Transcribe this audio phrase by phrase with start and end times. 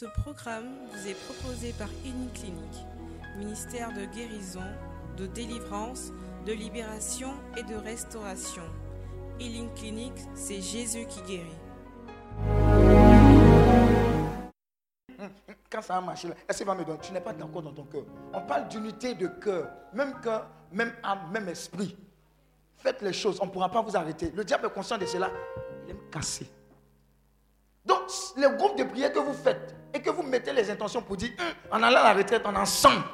[0.00, 2.86] Ce programme vous est proposé par Clinique,
[3.36, 4.64] ministère de guérison,
[5.18, 6.10] de délivrance,
[6.46, 8.62] de libération et de restauration.
[9.38, 11.58] Healing Clinic, c'est Jésus qui guérit.
[15.70, 16.98] Quand ça a marché, est-ce va me donner?
[17.02, 18.04] Tu n'es pas d'accord dans ton cœur.
[18.32, 21.94] On parle d'unité de cœur, même cœur, même âme, même esprit.
[22.78, 24.30] Faites les choses, on ne pourra pas vous arrêter.
[24.30, 25.30] Le diable est conscient de cela.
[25.84, 26.50] Il aime casser.
[27.84, 28.00] Donc,
[28.38, 31.78] le groupe de prière que vous faites que vous mettez les intentions pour dire, hum,
[31.78, 33.04] en allant à la retraite, on ensemble.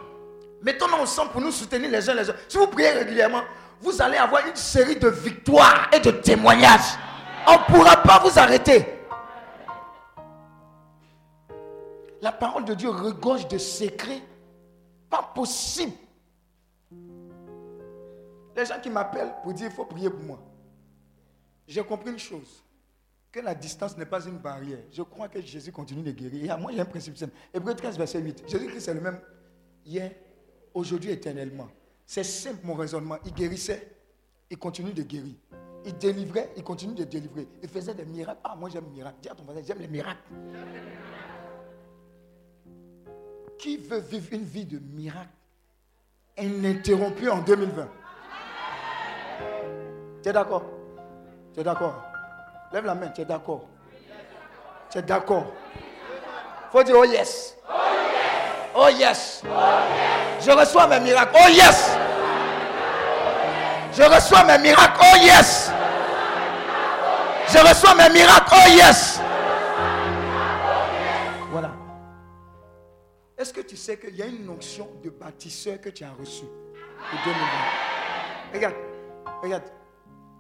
[0.63, 2.39] Mettons-nous ensemble pour nous soutenir les uns les autres.
[2.49, 3.43] Si vous priez régulièrement,
[3.81, 6.97] vous allez avoir une série de victoires et de témoignages.
[7.47, 8.85] On ne pourra pas vous arrêter.
[12.23, 14.23] La parole de Dieu regorge de secrets.
[15.09, 15.93] Pas possible.
[18.57, 20.39] Les gens qui m'appellent pour dire il faut prier pour moi.
[21.69, 22.65] J'ai compris une chose.
[23.37, 24.79] Que la distance n'est pas une barrière.
[24.91, 26.57] Je crois que Jésus continue de guérir.
[26.57, 27.35] Et moi, j'ai un principe simple.
[27.53, 28.45] Hébreu 13, verset 8.
[28.49, 29.21] Jésus-Christ est le même
[29.85, 30.11] hier,
[30.73, 31.69] aujourd'hui, éternellement.
[32.07, 33.19] C'est simple mon raisonnement.
[33.27, 33.95] Il guérissait,
[34.49, 35.35] il continue de guérir.
[35.85, 37.47] Il délivrait, il continue de délivrer.
[37.63, 38.41] Il faisait des miracles.
[38.43, 39.19] Ah, moi j'aime les miracles.
[39.21, 40.23] Dis à ton voisin, j'aime les miracles.
[43.59, 45.29] Qui veut vivre une vie de miracle
[46.39, 47.89] ininterrompue en 2020
[50.23, 50.65] Tu es d'accord?
[51.53, 52.16] Tu es d'accord?
[52.73, 53.65] Lève la main, tu es d'accord
[54.91, 55.47] Tu es d'accord
[56.77, 57.57] faut dire oh yes.
[58.75, 59.43] Oh yes.
[60.41, 61.35] Je reçois mes miracles.
[61.35, 61.97] Oh yes.
[63.95, 65.01] Je reçois mes miracles.
[65.01, 65.71] Oh yes.
[67.49, 68.53] Je reçois mes miracles.
[68.55, 69.21] Oh yes.
[71.51, 71.71] Voilà.
[73.39, 76.45] Est-ce que tu sais qu'il y a une onction de bâtisseur que tu as reçue?
[78.53, 78.75] Regarde,
[79.43, 79.63] regarde.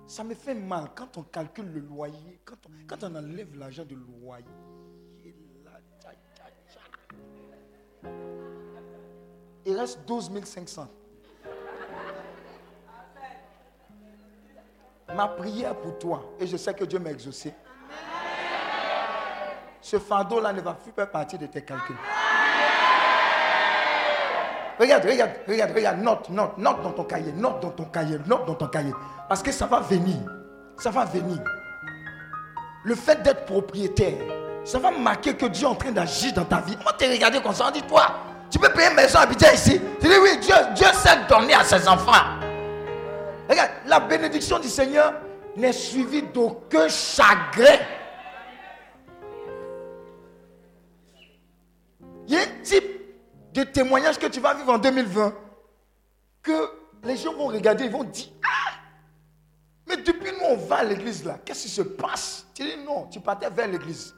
[0.07, 3.85] Ça me fait mal quand on calcule le loyer, quand on, quand on enlève l'argent
[3.85, 4.45] de loyer.
[9.65, 10.89] Il reste 12 500.
[15.15, 17.53] Ma prière pour toi, et je sais que Dieu m'a exaucé,
[19.81, 21.97] ce fardeau-là ne va plus faire partie de tes calculs.
[24.87, 28.47] Regarde, regarde, regarde, regarde, note, note, note dans ton cahier, note dans ton cahier, note
[28.47, 28.93] dans ton cahier.
[29.29, 30.15] Parce que ça va venir.
[30.79, 31.39] Ça va venir.
[32.85, 34.15] Le fait d'être propriétaire,
[34.65, 36.77] ça va marquer que Dieu est en train d'agir dans ta vie.
[36.85, 38.15] Moi, t'es regardé comme ça, on dit, toi,
[38.49, 39.81] tu peux payer une maison à ici.
[40.01, 42.13] Tu dis oui, Dieu, Dieu sait donner à ses enfants.
[43.51, 45.15] Regarde, la bénédiction du Seigneur
[45.57, 47.81] n'est suivie d'aucun chagrin.
[52.29, 52.96] Il y a un type
[53.57, 55.33] de témoignage que tu vas vivre en 2020
[56.43, 56.71] que
[57.03, 58.75] les gens vont regarder, ils vont dire Ah
[59.87, 62.47] Mais depuis nous, on va à l'église là, qu'est-ce qui se passe?
[62.55, 64.15] Tu dis non, tu partais vers l'église.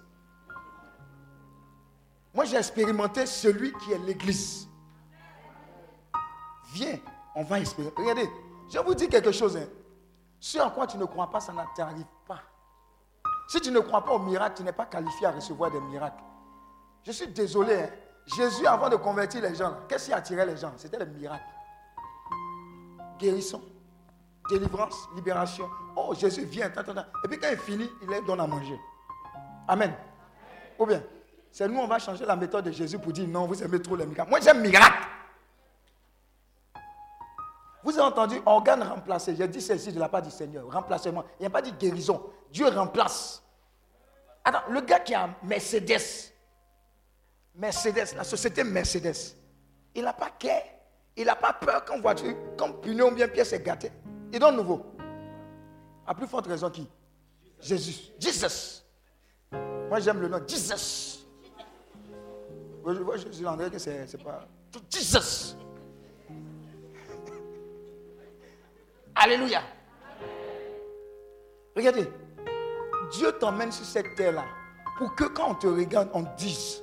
[2.34, 4.68] Moi, j'ai expérimenté celui qui est l'église.
[6.72, 6.98] Viens,
[7.34, 8.00] on va expérimenter.
[8.00, 8.28] Regardez,
[8.70, 9.56] je vous dis quelque chose.
[9.56, 9.66] Hein.
[10.38, 12.40] Ce en quoi tu ne crois pas, ça ne t'arrive pas.
[13.48, 16.22] Si tu ne crois pas au miracle, tu n'es pas qualifié à recevoir des miracles.
[17.04, 17.74] Je suis désolé.
[17.74, 17.88] Hein.
[18.36, 20.72] Jésus, avant de convertir les gens, qu'est-ce qui attirait les gens?
[20.76, 21.42] C'était les miracles.
[23.18, 23.62] Guérison,
[24.48, 25.68] délivrance, libération.
[25.96, 26.68] Oh, Jésus vient.
[26.68, 28.78] Et puis quand il finit, il leur donne à manger.
[29.66, 29.94] Amen.
[30.78, 31.02] Ou bien
[31.50, 33.96] c'est nous, on va changer la méthode de Jésus pour dire non, vous aimez trop
[33.96, 34.30] les miracles.
[34.30, 35.08] Moi, j'aime miracle.
[37.82, 39.34] Vous avez entendu organe remplacé.
[39.34, 40.70] J'ai dit ceci de la part du Seigneur.
[40.70, 41.24] Remplacement.
[41.38, 42.22] Il n'y a pas dit guérison.
[42.52, 43.42] Dieu remplace.
[44.44, 46.32] Attends, le gars qui a Mercedes,
[47.58, 49.34] Mercedes, la société Mercedes,
[49.92, 50.62] il n'a pas qu'à,
[51.16, 53.90] il n'a pas peur quand voiture, quand pignon bien pièce est gâté.
[54.32, 54.86] Il donne nouveau.
[56.06, 56.88] À plus forte raison qui?
[57.60, 58.12] Jésus.
[58.20, 58.84] Jesus.
[59.50, 61.26] Moi j'aime le nom Jesus.
[62.86, 64.46] Je vois Jésus André que c'est pas.
[64.88, 65.56] Jesus!
[69.16, 69.62] Alléluia.
[71.74, 72.08] Regardez,
[73.10, 74.44] Dieu t'emmène sur cette terre-là
[74.96, 76.82] pour que quand on te regarde, on dise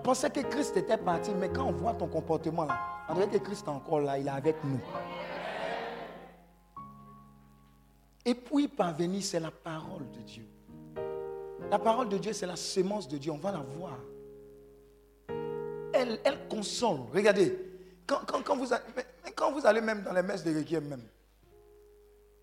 [0.00, 3.38] pensait que Christ était parti, mais quand on voit ton comportement là, on dirait que
[3.38, 4.80] Christ est encore là, il est avec nous.
[8.24, 10.46] Et puis parvenir, c'est la parole de Dieu.
[11.70, 13.32] La parole de Dieu, c'est la sémence de Dieu.
[13.32, 13.98] On va la voir.
[15.92, 17.00] Elle, elle console.
[17.12, 17.56] Regardez,
[18.06, 18.82] quand, vous allez,
[19.34, 21.02] quand vous allez même dans les messes de Requiem même,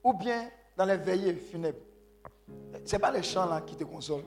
[0.04, 1.80] ou bien dans les veillées funèbres,
[2.86, 4.24] ce n'est pas les chants là qui te consolent.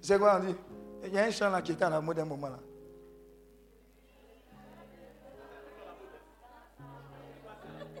[0.00, 0.56] C'est quoi on dit?
[1.06, 2.58] Il y a un chant là qui était à la mode d'un moment là.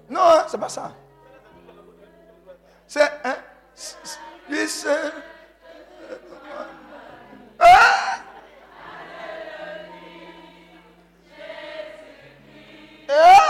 [0.08, 0.92] Non, hein, c'est pas ça.
[2.86, 3.34] C'est euh,
[4.86, 5.10] euh,
[7.60, 8.20] hein!
[13.08, 13.43] Eh?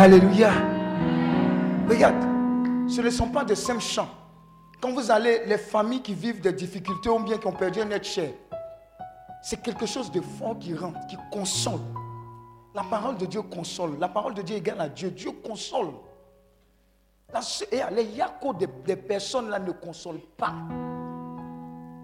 [0.00, 0.48] Alléluia.
[1.86, 2.22] Regarde,
[2.88, 4.08] ce ne sont pas de simples chants.
[4.80, 7.90] Quand vous allez, les familles qui vivent des difficultés ou bien qui ont perdu un
[7.90, 8.30] être cher,
[9.42, 11.80] c'est quelque chose de fort qui rentre, qui console.
[12.74, 13.98] La parole de Dieu console.
[14.00, 15.10] La parole de Dieu égale à Dieu.
[15.10, 15.90] Dieu console.
[17.70, 20.54] Et les Yako des, des personnes là ne consolent pas.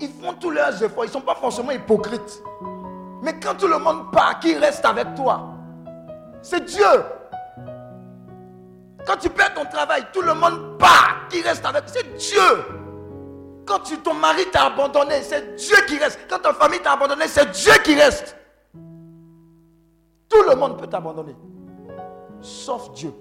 [0.03, 1.05] Ils font tous leurs efforts.
[1.05, 2.43] Ils ne sont pas forcément hypocrites.
[3.23, 5.49] Mais quand tout le monde part, qui reste avec toi?
[6.43, 6.85] C'est Dieu.
[9.07, 11.29] Quand tu perds ton travail, tout le monde part.
[11.29, 12.41] Qui reste avec C'est Dieu.
[13.65, 16.21] Quand tu, ton mari t'a abandonné, c'est Dieu qui reste.
[16.29, 18.37] Quand ta famille t'a abandonné, c'est Dieu qui reste.
[20.29, 21.35] Tout le monde peut t'abandonner.
[22.41, 23.13] Sauf Dieu.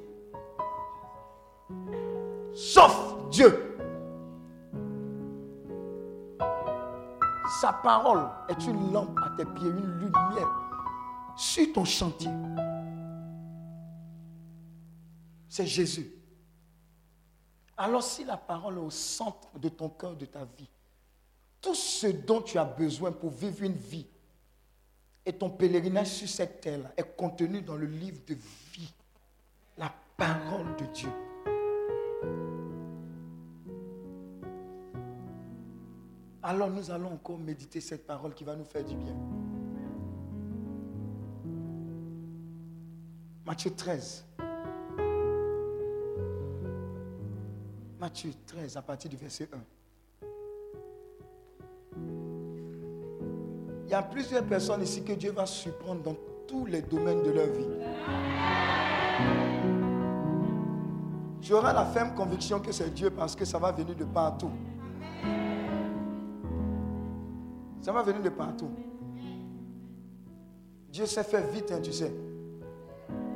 [2.53, 2.95] Sauf
[3.29, 3.77] Dieu.
[7.61, 10.49] Sa parole est une lampe à tes pieds, une lumière
[11.35, 12.29] sur ton chantier
[15.55, 16.11] c'est Jésus.
[17.77, 20.69] Alors si la parole est au centre de ton cœur, de ta vie,
[21.61, 24.05] tout ce dont tu as besoin pour vivre une vie
[25.25, 28.33] et ton pèlerinage sur cette terre est contenu dans le livre de
[28.73, 28.93] vie,
[29.77, 31.09] la parole de Dieu.
[36.43, 39.15] Alors nous allons encore méditer cette parole qui va nous faire du bien.
[43.45, 44.25] Matthieu 13.
[48.05, 49.57] Matthieu 13 à partir du verset 1.
[53.85, 56.15] Il y a plusieurs personnes ici que Dieu va surprendre dans
[56.47, 57.65] tous les domaines de leur vie.
[61.41, 64.51] J'aurai la ferme conviction que c'est Dieu parce que ça va venir de partout.
[67.81, 68.69] Ça va venir de partout.
[70.91, 72.13] Dieu sait faire vite, hein, tu sais.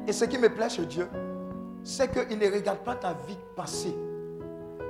[0.05, 1.09] Et ce qui me plaît chez Dieu,
[1.83, 3.95] c'est qu'il ne regarde pas ta vie passée.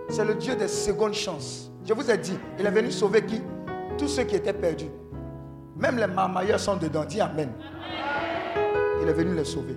[0.09, 1.71] C'est le Dieu des secondes chances.
[1.85, 3.41] Je vous ai dit, il est venu sauver qui?
[3.97, 4.89] Tous ceux qui étaient perdus.
[5.75, 7.05] Même les marmailleurs sont dedans.
[7.05, 7.51] Dis Amen.
[9.01, 9.75] Il est venu les sauver.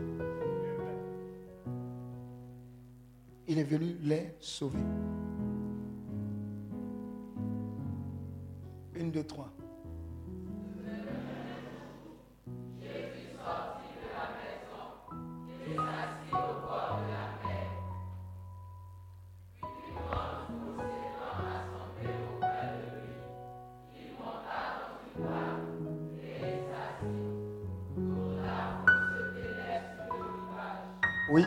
[3.46, 4.78] Il est venu les sauver.
[8.94, 9.52] Une, deux, trois.
[31.28, 31.46] Oui.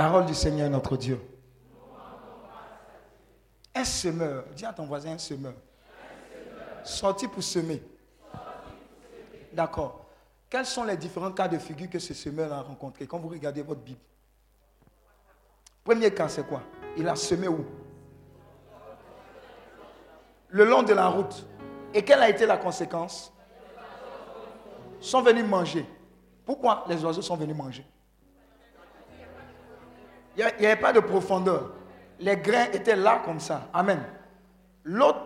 [0.00, 1.20] Parole du Seigneur notre Dieu.
[3.74, 5.52] Un semeur, dis à ton voisin un semeur.
[6.82, 7.82] Sorti pour semer.
[9.52, 10.06] D'accord.
[10.48, 13.60] Quels sont les différents cas de figure que ce semeur a rencontrés quand vous regardez
[13.60, 14.00] votre Bible
[15.84, 16.62] Premier cas, c'est quoi?
[16.96, 17.66] Il a semé où?
[20.48, 21.46] Le long de la route.
[21.92, 23.34] Et quelle a été la conséquence?
[24.98, 25.84] Sont venus manger.
[26.46, 27.84] Pourquoi les oiseaux sont venus manger?
[30.40, 31.72] Il n'y avait pas de profondeur.
[32.18, 33.68] Les grains étaient là comme ça.
[33.74, 34.02] Amen.
[34.84, 35.20] L'autre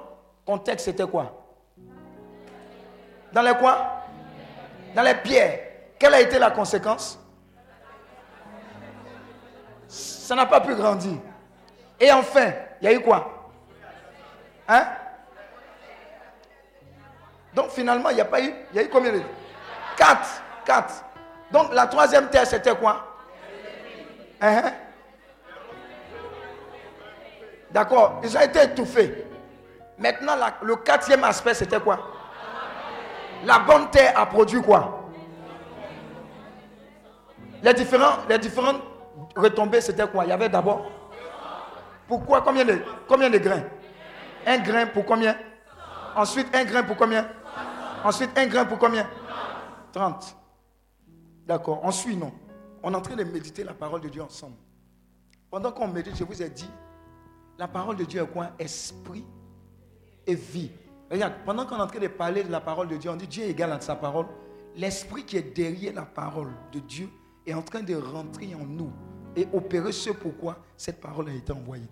[0.44, 1.47] contexte, c'était quoi?
[3.33, 4.04] Dans les quoi?
[4.94, 5.61] Dans les pierres.
[5.99, 7.18] Quelle a été la conséquence?
[9.87, 11.18] Ça n'a pas pu grandir.
[12.00, 13.52] Et enfin, il y a eu quoi?
[14.66, 14.87] Hein?
[17.54, 18.52] Donc finalement, il n'y a pas eu.
[18.73, 19.23] Il y a eu combien de.
[19.97, 20.42] Quatre.
[20.64, 21.04] Quatre.
[21.52, 23.16] Donc la troisième terre, c'était quoi?
[24.40, 24.73] Hein, hein?
[27.75, 29.26] D'accord, ils ont été étouffés.
[29.99, 31.99] Maintenant, le quatrième aspect, c'était quoi?
[33.45, 35.11] La bonne terre a produit quoi?
[37.64, 38.81] Les, différents, les différentes
[39.35, 40.25] retombées, c'était quoi?
[40.25, 40.88] Il y avait d'abord.
[42.07, 42.78] Pourquoi combien de,
[43.09, 43.64] combien de grains?
[44.47, 45.37] Un grain pour combien?
[46.14, 47.26] Ensuite, un grain pour combien?
[48.04, 49.09] Ensuite, un grain pour combien?
[49.93, 50.37] 30.
[51.45, 52.33] D'accord, on suit, non?
[52.85, 54.59] On est en train de méditer la parole de Dieu ensemble.
[55.50, 56.71] Pendant qu'on médite, je vous ai dit,
[57.58, 58.50] la parole de Dieu est quoi?
[58.58, 59.25] Esprit
[60.26, 60.70] et vie.
[61.11, 63.26] Regarde, pendant qu'on est en train de parler de la parole de Dieu, on dit
[63.26, 64.26] Dieu est égal à sa parole.
[64.76, 67.08] L'esprit qui est derrière la parole de Dieu
[67.46, 68.92] est en train de rentrer en nous
[69.37, 71.88] et opérer ce pourquoi cette parole a été envoyée.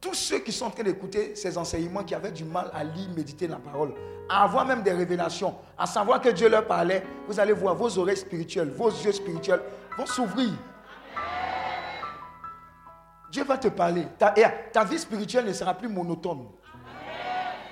[0.00, 3.10] Tous ceux qui sont en train d'écouter ces enseignements, qui avaient du mal à lire,
[3.16, 3.92] méditer la parole,
[4.28, 7.98] à avoir même des révélations, à savoir que Dieu leur parlait, vous allez voir vos
[7.98, 9.60] oreilles spirituelles, vos yeux spirituels
[9.98, 10.52] vont s'ouvrir.
[13.30, 14.06] Dieu va te parler.
[14.18, 16.46] Ta, vie spirituelle ne sera plus monotone.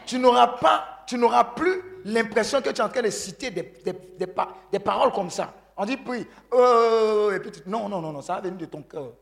[0.04, 4.78] Tu n'auras pas, tu n'auras plus l'impression que tu es en train de citer des,
[4.78, 5.52] paroles comme ça.
[5.76, 8.82] On dit puis, oh, et puis, non, non, non, non, ça va venir de ton
[8.82, 9.12] cœur.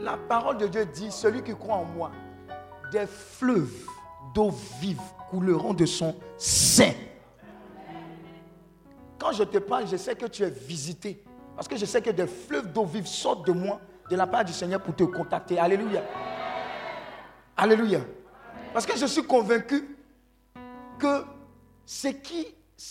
[0.00, 2.10] La parole de Dieu dit, celui qui croit en moi,
[2.92, 3.86] des fleuves
[4.34, 6.92] d'eau vive couleront de son sein.
[9.18, 11.22] Quand je te parle, je sais que tu es visité.
[11.54, 14.44] Parce que je sais que des fleuves d'eau vive sortent de moi de la part
[14.44, 15.58] du Seigneur pour te contacter.
[15.58, 16.02] Alléluia.
[17.56, 18.00] Alléluia.
[18.72, 19.96] Parce que je suis convaincu
[20.98, 21.24] que
[21.84, 22.08] ce,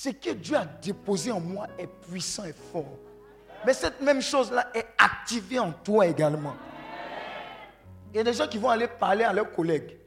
[0.10, 2.98] que Dieu a déposé en moi est puissant et fort.
[3.66, 6.56] Mais cette même chose-là est activée en toi également.
[8.14, 9.98] Il y a des gens qui vont aller parler à leurs collègues,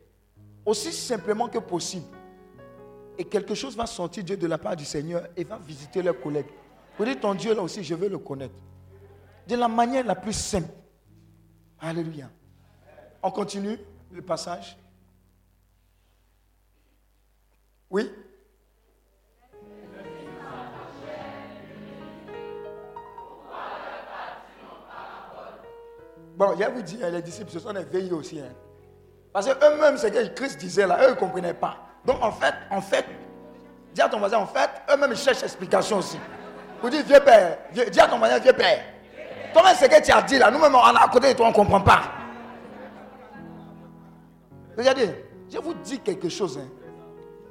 [0.64, 2.06] aussi simplement que possible.
[3.18, 6.20] Et quelque chose va sortir Dieu de la part du Seigneur et va visiter leurs
[6.20, 6.46] collègues.
[6.96, 8.54] Vous dites, ton Dieu là aussi, je veux le connaître.
[9.46, 10.72] De la manière la plus simple.
[11.80, 12.28] Alléluia.
[13.22, 13.78] On continue
[14.12, 14.76] le passage.
[17.90, 18.10] Oui?
[26.36, 28.38] Bon, je vous dire, les disciples, ce sont des veillés aussi.
[28.38, 28.52] Hein.
[29.32, 31.76] Parce qu'eux-mêmes, ce que Christ disait là, eux, ils ne comprenaient pas.
[32.04, 33.04] Donc, en fait, en fait,
[33.92, 36.18] dis à ton voisin, en fait, eux-mêmes, ils cherchent explication aussi.
[36.80, 38.84] Vous dites, vieux père, dis à ton voisin, vieux père.
[39.52, 41.50] Toi-même, ce que tu as dit là, nous-mêmes, on est à côté de toi, on
[41.50, 42.02] ne comprend pas.
[44.76, 45.10] Regardez,
[45.50, 46.58] je vous dis quelque chose.
[46.58, 46.68] Hein.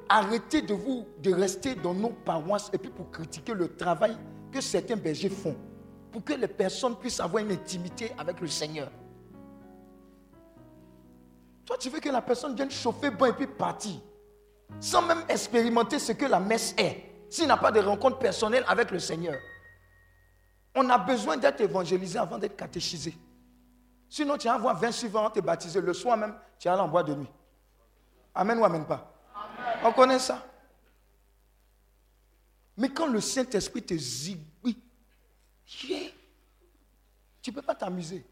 [0.09, 4.15] Arrêtez de vous de rester dans nos paroisses et puis pour critiquer le travail
[4.51, 5.55] que certains bergers font
[6.11, 8.89] pour que les personnes puissent avoir une intimité avec le Seigneur.
[11.65, 13.95] Toi, tu veux que la personne vienne chauffer bon et puis partir,
[14.79, 18.89] sans même expérimenter ce que la messe est, s'il n'a pas de rencontre personnelle avec
[18.91, 19.35] le Seigneur.
[20.79, 23.17] On a besoin d'être évangélisé avant d'être catéchisé.
[24.07, 25.81] Sinon, tu vas avoir 20 suivants, te baptiser.
[25.81, 27.31] Le soir même, tu vas en bois de nuit.
[28.35, 29.11] Amen ou amen pas?
[29.83, 30.45] On connaît ça.
[32.77, 34.77] Mais quand le Saint-Esprit te zigouille,
[35.65, 35.89] tu
[37.47, 38.23] ne peux pas t'amuser.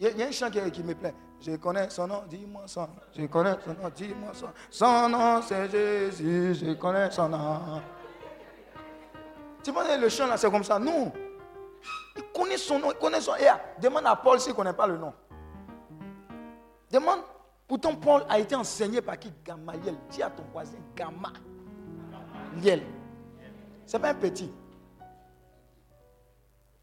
[0.00, 1.14] Il y, a un chant qui, me plaît.
[1.40, 2.88] Je connais son nom, dis-moi son nom.
[3.16, 4.52] Je connais son nom, dis-moi son nom.
[4.68, 7.80] Son nom, c'est Jésus, je connais son nom.
[9.66, 10.78] Tu vois, le chant là, c'est comme ça.
[10.78, 11.12] Non.
[12.14, 13.38] Il connaît son nom, il connaît son nom.
[13.82, 15.12] demande à Paul s'il ne connaît pas le nom.
[16.88, 17.18] Demande.
[17.66, 19.32] Pourtant, Paul a été enseigné par qui?
[19.44, 19.96] Gamaliel.
[20.08, 22.84] Dis à ton voisin, Gamaliel.
[23.84, 24.52] Ce n'est pas un petit.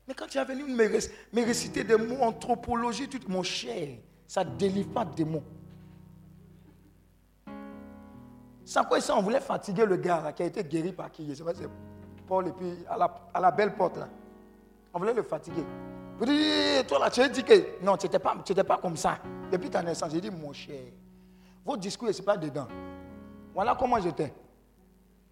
[0.05, 3.97] Mais quand tu es venu me, réciter des mots anthropologie, tout, mon cher,
[4.27, 5.43] ça ne délivre pas des mots.
[8.65, 11.33] Sans quoi ça, on voulait fatiguer le gars qui a été guéri par qui?
[11.33, 11.43] C'est
[12.41, 14.07] Et puis à la, belle porte là.
[14.93, 15.63] On voulait le fatiguer.
[16.17, 18.35] Vous dites, toi là, tu as dit que non, tu n'étais pas,
[18.67, 19.17] pas comme ça.
[19.51, 20.81] Depuis ta naissance, j'ai dit, mon cher,
[21.65, 22.67] votre discours, ce n'est pas dedans.
[23.53, 24.33] Voilà comment j'étais.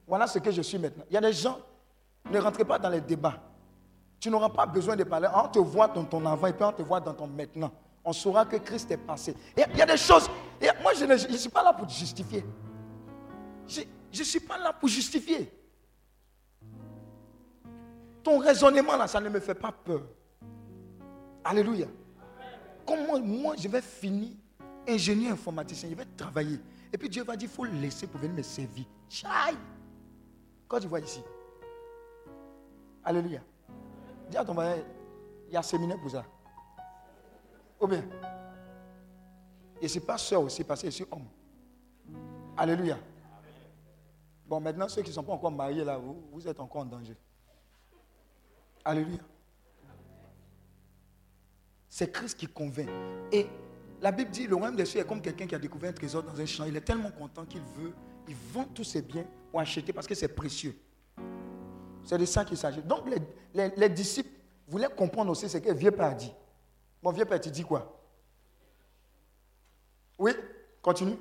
[0.07, 1.03] Voilà ce que je suis maintenant.
[1.09, 1.57] Il y a des gens,
[2.29, 3.35] ne rentrez pas dans les débats.
[4.19, 5.27] Tu n'auras pas besoin de parler.
[5.33, 7.71] On te voit dans ton avant et puis on te voit dans ton maintenant.
[8.03, 9.35] On saura que Christ est passé.
[9.55, 10.29] il y a des choses.
[10.81, 12.43] moi, je ne suis pas là pour justifier.
[13.67, 13.81] Je
[14.19, 15.51] ne suis pas là pour justifier.
[18.23, 20.03] Ton raisonnement là, ça ne me fait pas peur.
[21.43, 21.87] Alléluia.
[22.85, 24.31] Comment moi je vais finir
[24.87, 26.59] ingénieur informaticien, je vais travailler.
[26.93, 28.85] Et puis Dieu va dire, il faut laisser pour venir me servir.
[29.09, 29.55] Chai.
[30.67, 31.21] Quand tu vois ici.
[33.03, 33.41] Alléluia.
[34.29, 34.77] Dis à ton voisin,
[35.47, 36.25] il y a un séminaire pour ça.
[37.79, 38.03] Ou bien.
[39.81, 41.25] Et c'est pas soeur aussi, parce que je suis homme.
[42.55, 42.97] Alléluia.
[44.45, 45.99] Bon, maintenant, ceux qui ne sont pas encore mariés là,
[46.31, 47.17] vous êtes encore en danger.
[48.83, 49.19] Alléluia.
[51.89, 52.89] C'est Christ qui convainc.
[53.31, 53.47] Et
[54.01, 56.23] la Bible dit, le royaume des cieux est comme quelqu'un qui a découvert un trésor
[56.23, 56.65] dans un champ.
[56.65, 57.93] Il est tellement content qu'il veut,
[58.27, 60.75] il vend tous ses biens pour acheter parce que c'est précieux.
[62.03, 62.81] C'est de ça qu'il s'agit.
[62.81, 63.03] Donc
[63.53, 64.29] les, disciples
[64.67, 66.31] voulaient comprendre aussi ce que vieux père dit.
[67.03, 67.99] Mon vieux père, tu dis quoi?
[70.17, 70.31] Oui,
[70.81, 71.17] continue.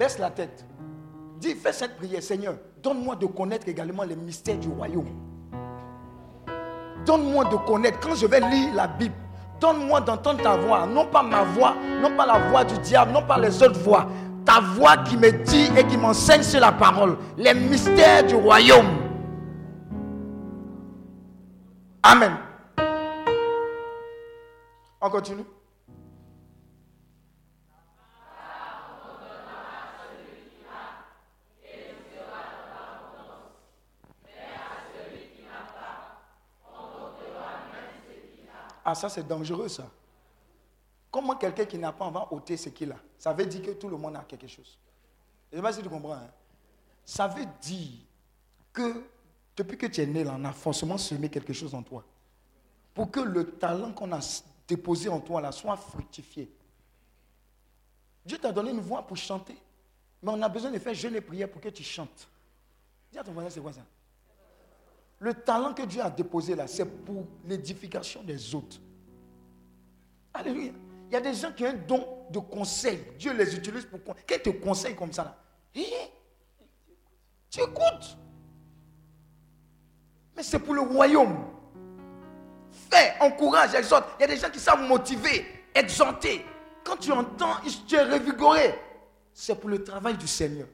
[0.00, 0.64] Baisse la tête.
[1.40, 5.10] Dis, fais cette prière, Seigneur, donne-moi de connaître également les mystères du royaume.
[7.04, 9.14] Donne-moi de connaître, quand je vais lire la Bible,
[9.60, 13.26] donne-moi d'entendre ta voix, non pas ma voix, non pas la voix du diable, non
[13.26, 14.06] pas les autres voix.
[14.46, 18.86] Ta voix qui me dit et qui m'enseigne sur la parole, les mystères du royaume.
[22.02, 22.38] Amen.
[25.02, 25.44] On continue.
[38.84, 39.90] Ah, ça c'est dangereux ça.
[41.10, 43.88] Comment quelqu'un qui n'a pas va ôter ce qu'il a Ça veut dire que tout
[43.88, 44.78] le monde a quelque chose.
[45.50, 46.14] Je ne sais pas si tu comprends.
[46.14, 46.30] Hein.
[47.04, 47.98] Ça veut dire
[48.72, 49.04] que
[49.56, 52.04] depuis que tu es né, là, on a forcément semé quelque chose en toi.
[52.94, 54.20] Pour que le talent qu'on a
[54.68, 56.50] déposé en toi là, soit fructifié.
[58.24, 59.56] Dieu t'a donné une voix pour chanter.
[60.22, 62.28] Mais on a besoin de faire jeûne et prière pour que tu chantes.
[63.10, 63.80] Dis à ton voisin, c'est quoi ça?
[65.20, 68.78] Le talent que Dieu a déposé là, c'est pour l'édification des autres.
[70.32, 70.72] Alléluia.
[71.08, 73.04] Il y a des gens qui ont un don de conseil.
[73.18, 74.00] Dieu les utilise pour...
[74.26, 75.36] Qu'est-ce te conseille comme ça là?
[77.50, 78.16] Tu écoutes?
[80.36, 81.36] Mais c'est pour le royaume.
[82.90, 84.08] Fais, encourage, exhorte.
[84.18, 86.46] Il y a des gens qui savent motiver, exhorter.
[86.82, 87.56] Quand tu entends,
[87.86, 88.74] tu es revigoré.
[89.34, 90.68] C'est pour le travail du Seigneur.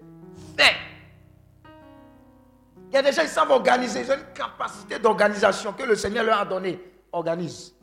[0.56, 0.74] Fais.
[2.88, 4.00] Il y a des gens qui savent organiser.
[4.00, 6.80] Ils ont une capacité d'organisation que le Seigneur leur a donnée.
[7.12, 7.74] Organise.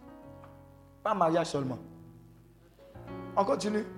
[1.04, 1.80] Pas mariage seulement.
[3.36, 3.86] On continue.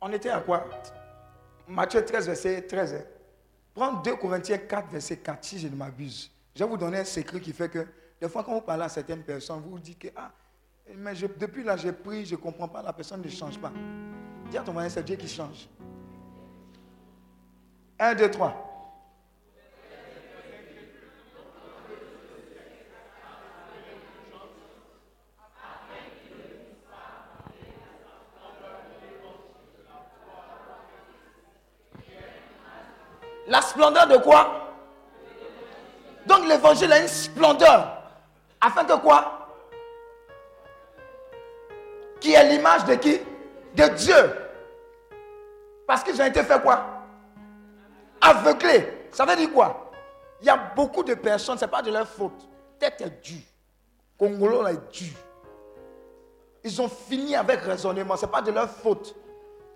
[0.00, 0.64] On était à quoi?
[1.68, 3.04] Matthieu 13, verset 13.
[3.78, 6.32] Prends 2 Corinthiens 4, verset 4, si je ne m'abuse.
[6.52, 7.86] Je vais vous donner un secret qui fait que,
[8.20, 10.32] des fois, quand vous parlez à certaines personnes, vous vous dites que, ah,
[10.96, 13.70] mais depuis là, j'ai pris, je ne comprends pas, la personne ne change pas.
[14.50, 15.68] Dis à ton voisin, c'est Dieu qui change.
[18.00, 18.67] 1, 2, 3.
[33.48, 34.74] La splendeur de quoi?
[36.26, 38.02] Donc l'évangile a une splendeur.
[38.60, 39.48] Afin que quoi?
[42.20, 43.20] Qui est l'image de qui?
[43.74, 44.34] De Dieu.
[45.86, 46.84] Parce qu'ils ont été fait quoi?
[48.20, 49.08] Aveuglés.
[49.10, 49.90] Ça veut dire quoi?
[50.40, 52.46] Il y a beaucoup de personnes, ce n'est pas de leur faute.
[52.78, 53.42] Tête est due.
[54.18, 55.12] Congolo est dû.
[56.64, 59.14] Ils ont fini avec raisonnement, ce n'est pas de leur faute.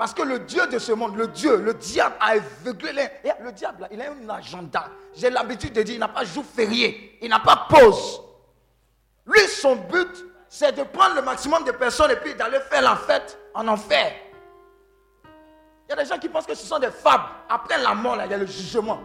[0.02, 3.08] Parce que le Dieu de ce monde, le Dieu, le diable a aveuglé les...
[3.40, 4.86] Le diable, il a un agenda.
[5.14, 8.20] J'ai l'habitude de dire, il n'a pas jour férié, il n'a pas pause.
[9.24, 10.10] Lui, son but,
[10.48, 14.12] c'est de prendre le maximum de personnes et puis d'aller faire la fête en enfer.
[15.86, 17.22] Il y a des gens qui pensent que ce sont des fables.
[17.48, 18.98] Après la mort, il y a le jugement.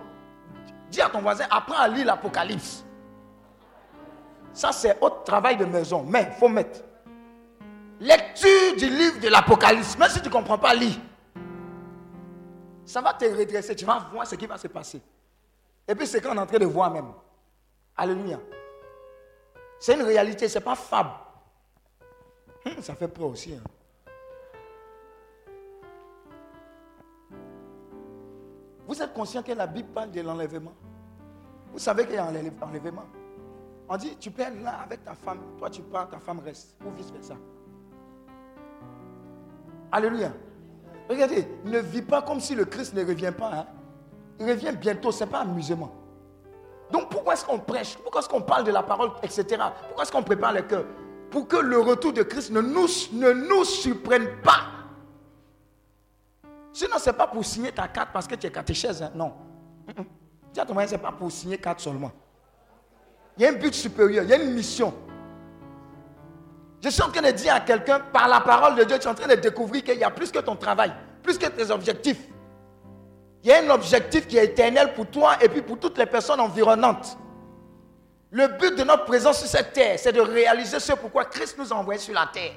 [0.89, 2.83] Dis à ton voisin, apprends à lire l'Apocalypse.
[4.51, 6.03] Ça, c'est autre travail de maison.
[6.09, 6.79] Mais il faut mettre.
[7.99, 9.97] Lecture du livre de l'Apocalypse.
[9.97, 10.99] Même si tu ne comprends pas, lis.
[12.85, 13.75] Ça va te redresser.
[13.75, 15.01] Tu vas voir ce qui va se passer.
[15.87, 17.11] Et puis c'est qu'on est en train de voir même.
[17.95, 18.39] Alléluia.
[19.79, 21.11] C'est une réalité, ce n'est pas fable.
[22.65, 23.53] Hum, ça fait peur aussi.
[23.55, 23.63] Hein.
[28.87, 30.73] Vous êtes conscient que la Bible parle de l'enlèvement?
[31.71, 33.05] Vous savez qu'il y a un enlèvement.
[33.89, 36.91] On dit, tu perds là avec ta femme, toi tu pars, ta femme reste, ou
[36.91, 37.35] vice-versa.
[39.91, 40.31] Alléluia.
[41.09, 43.51] Regardez, ne vis pas comme si le Christ ne revient pas.
[43.53, 43.65] Hein.
[44.39, 45.91] Il revient bientôt, ce n'est pas amusement.
[46.91, 47.97] Donc pourquoi est-ce qu'on prêche?
[47.97, 49.45] Pourquoi est-ce qu'on parle de la parole, etc.
[49.87, 50.85] Pourquoi est-ce qu'on prépare le cœur?
[51.29, 54.61] Pour que le retour de Christ ne nous, ne nous surprenne pas.
[56.71, 59.01] Sinon, ce n'est pas pour signer ta carte parce que tu es catéchèse.
[59.01, 59.11] Hein.
[59.15, 59.33] Non.
[60.53, 62.11] Dis à ton ce n'est pas pour signer carte seulement.
[63.37, 64.93] Il y a un but supérieur, il y a une mission.
[66.81, 69.09] Je suis en train de dire à quelqu'un, par la parole de Dieu, tu es
[69.09, 72.21] en train de découvrir qu'il y a plus que ton travail, plus que tes objectifs.
[73.43, 76.05] Il y a un objectif qui est éternel pour toi et puis pour toutes les
[76.05, 77.17] personnes environnantes.
[78.29, 81.71] Le but de notre présence sur cette terre, c'est de réaliser ce pourquoi Christ nous
[81.71, 82.53] a envoyés sur la terre.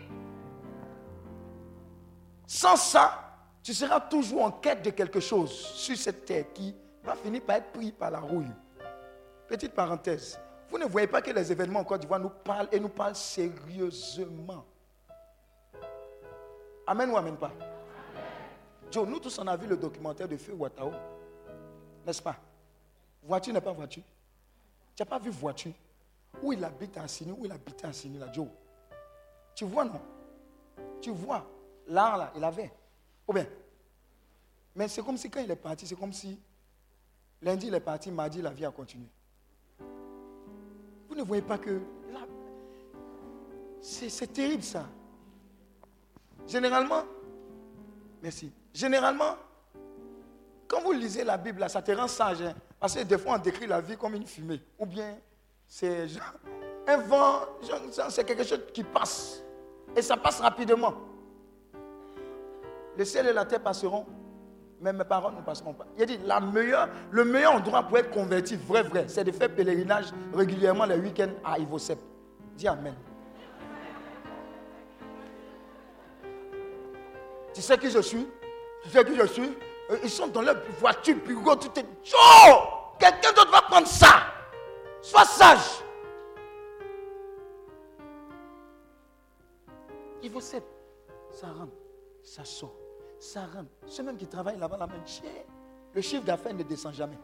[2.46, 3.30] Sans ça,
[3.62, 7.56] tu seras toujours en quête de quelque chose sur cette terre qui va finir par
[7.56, 8.50] être pris par la rouille.
[9.46, 10.38] Petite parenthèse.
[10.70, 13.16] Vous ne voyez pas que les événements en Côte d'Ivoire nous parlent et nous parlent
[13.16, 14.64] sérieusement.
[16.86, 17.52] Amen ou amen pas?
[18.90, 20.92] Joe, nous tous on a vu le documentaire de Feu Watao.
[22.06, 22.36] N'est-ce pas?
[23.22, 24.02] Voiture n'est pas voiture.
[24.96, 25.72] Tu n'as pas vu voiture
[26.42, 28.48] Où il habite à Sini, où il habitait à Sini, là, Joe?
[29.54, 30.00] Tu vois, non?
[31.00, 31.46] Tu vois,
[31.86, 32.72] là, là, il avait.
[33.26, 33.46] Ou bien?
[34.74, 36.40] Mais c'est comme si quand il est parti, c'est comme si
[37.42, 39.06] lundi il est parti, mardi la vie a continué.
[41.10, 41.80] Vous ne voyez pas que
[43.82, 44.86] c'est terrible ça.
[46.46, 47.02] Généralement,
[48.22, 48.52] merci.
[48.72, 49.36] Généralement,
[50.68, 52.42] quand vous lisez la Bible, ça te rend sage.
[52.42, 52.54] Hein.
[52.78, 54.60] parce que des fois, on décrit la vie comme une fumée.
[54.78, 55.18] Ou bien,
[55.66, 56.06] c'est
[56.86, 57.40] un vent,
[58.08, 59.42] c'est quelque chose qui passe.
[59.96, 60.94] Et ça passe rapidement.
[62.96, 64.06] Le ciel et la terre passeront,
[64.80, 65.84] mais mes paroles ne passeront pas.
[65.96, 66.18] Il a dit,
[67.10, 71.32] le meilleur endroit pour être converti, vrai, vrai, c'est de faire pèlerinage régulièrement les week-ends
[71.44, 71.98] à Ivosep.
[72.56, 72.94] Dis Amen.
[77.52, 78.26] Tu sais qui je suis?
[78.84, 79.56] Tu sais qui je suis?
[79.90, 81.84] Euh, Ils sont dans leur voiture, bureau, tout est...
[82.14, 82.54] Oh
[82.98, 84.22] Quelqu'un d'autre va prendre ça.
[85.02, 85.82] Sois sage.
[90.22, 90.64] Ivosep,
[91.32, 91.72] ça rentre,
[92.22, 92.79] ça sort
[93.20, 93.70] ça rentre.
[93.86, 94.94] Ceux même qui travaillent là-bas, la main,
[95.94, 97.18] le chiffre d'affaires ne descend jamais.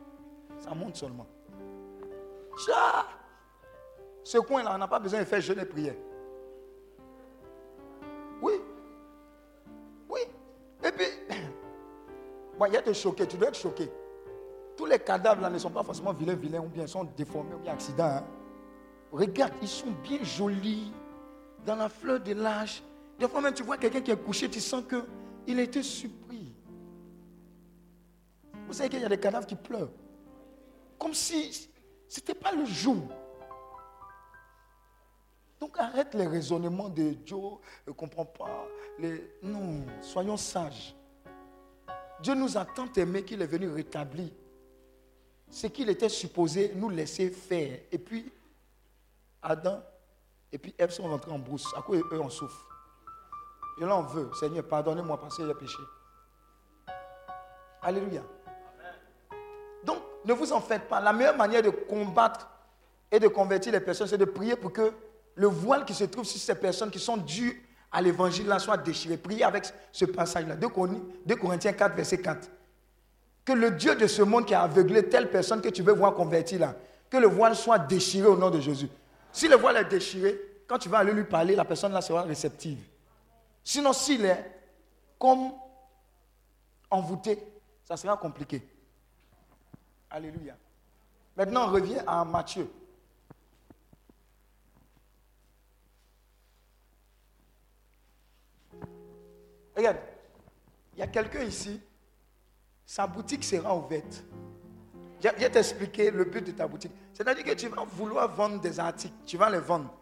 [0.59, 1.26] Ça monte seulement.
[4.22, 5.94] Ce coin-là, on n'a pas besoin de faire jeûne et prière.
[8.42, 8.54] Oui.
[10.09, 10.20] Oui.
[10.85, 11.06] Et puis,
[12.66, 13.90] il y a te choquer, tu dois être choqué.
[14.76, 17.59] Tous les cadavres là ne sont pas forcément vilains, vilains, ou bien sont déformés, ou
[17.59, 18.04] bien accidents.
[18.04, 18.24] Hein.
[19.12, 20.92] Regarde, ils sont bien jolis,
[21.64, 22.82] dans la fleur de l'âge.
[23.18, 25.04] Des fois même, tu vois quelqu'un qui est couché, tu sens que
[25.46, 26.52] il était surpris.
[28.66, 29.92] Vous savez qu'il y a des cadavres qui pleurent.
[30.98, 31.52] Comme si
[32.09, 33.09] ce n'était pas le jour.
[35.61, 37.37] Donc arrête les raisonnements de Dieu
[37.87, 38.66] ne comprend pas.
[39.42, 40.94] Non, soyons sages.
[42.20, 44.30] Dieu nous a tant aimés qu'il est venu rétablir
[45.50, 47.78] ce qu'il était supposé nous laisser faire.
[47.92, 48.32] Et puis,
[49.42, 49.82] Adam
[50.50, 51.66] et puis Ève sont rentrés en brousse.
[51.76, 52.76] À quoi eux en souffrent?
[53.79, 54.31] Je l'en veux.
[54.39, 55.79] Seigneur, pardonnez-moi parce que j'ai péché.
[57.83, 58.23] Alléluia.
[59.85, 61.01] Donc, ne vous en faites pas.
[61.01, 62.49] La meilleure manière de combattre
[63.11, 64.93] et de convertir les personnes, c'est de prier pour que
[65.35, 67.62] le voile qui se trouve sur ces personnes qui sont dues
[67.93, 69.17] à l'évangile là soit déchiré.
[69.17, 70.57] Priez avec ce passage-là.
[70.57, 72.49] 2 Corinthiens 4, verset 4.
[73.45, 76.15] Que le Dieu de ce monde qui a aveuglé telle personne que tu veux voir
[76.15, 76.75] convertir là,
[77.09, 78.89] que le voile soit déchiré au nom de Jésus.
[79.31, 82.23] Si le voile est déchiré, quand tu vas aller lui parler, la personne là sera
[82.23, 82.79] réceptive.
[83.66, 84.48] Sinon, s'il est
[85.18, 85.50] comme
[86.88, 87.37] envoûté,
[87.83, 88.62] ça sera compliqué.
[90.09, 90.57] Alléluia.
[91.37, 92.70] Maintenant, on revient à Matthieu.
[99.76, 99.96] Regarde,
[100.92, 101.81] il y a quelqu'un ici,
[102.87, 104.22] sa boutique sera ouverte.
[105.20, 106.92] Je vais t'expliquer le but de ta boutique.
[107.12, 109.92] C'est-à-dire que tu vas vouloir vendre des articles, tu vas les vendre.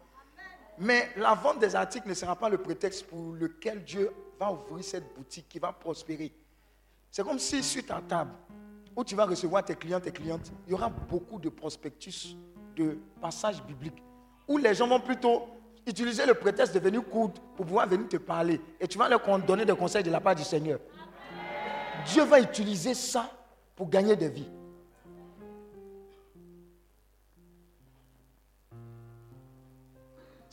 [0.77, 4.83] Mais la vente des articles ne sera pas le prétexte pour lequel Dieu va ouvrir
[4.83, 6.33] cette boutique qui va prospérer.
[7.09, 8.31] C'est comme si sur ta table,
[8.95, 12.35] où tu vas recevoir tes clients, tes clientes, il y aura beaucoup de prospectus,
[12.75, 14.03] de passages bibliques,
[14.47, 15.47] où les gens vont plutôt
[15.87, 18.59] utiliser le prétexte de venir coudre pour pouvoir venir te parler.
[18.79, 20.79] Et tu vas leur donner des conseils de la part du Seigneur.
[22.05, 23.31] Dieu va utiliser ça
[23.75, 24.49] pour gagner des vies.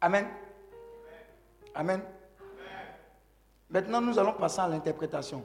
[0.00, 0.26] Amen.
[1.74, 2.02] Amen.
[3.68, 5.44] Maintenant, nous allons passer à l'interprétation.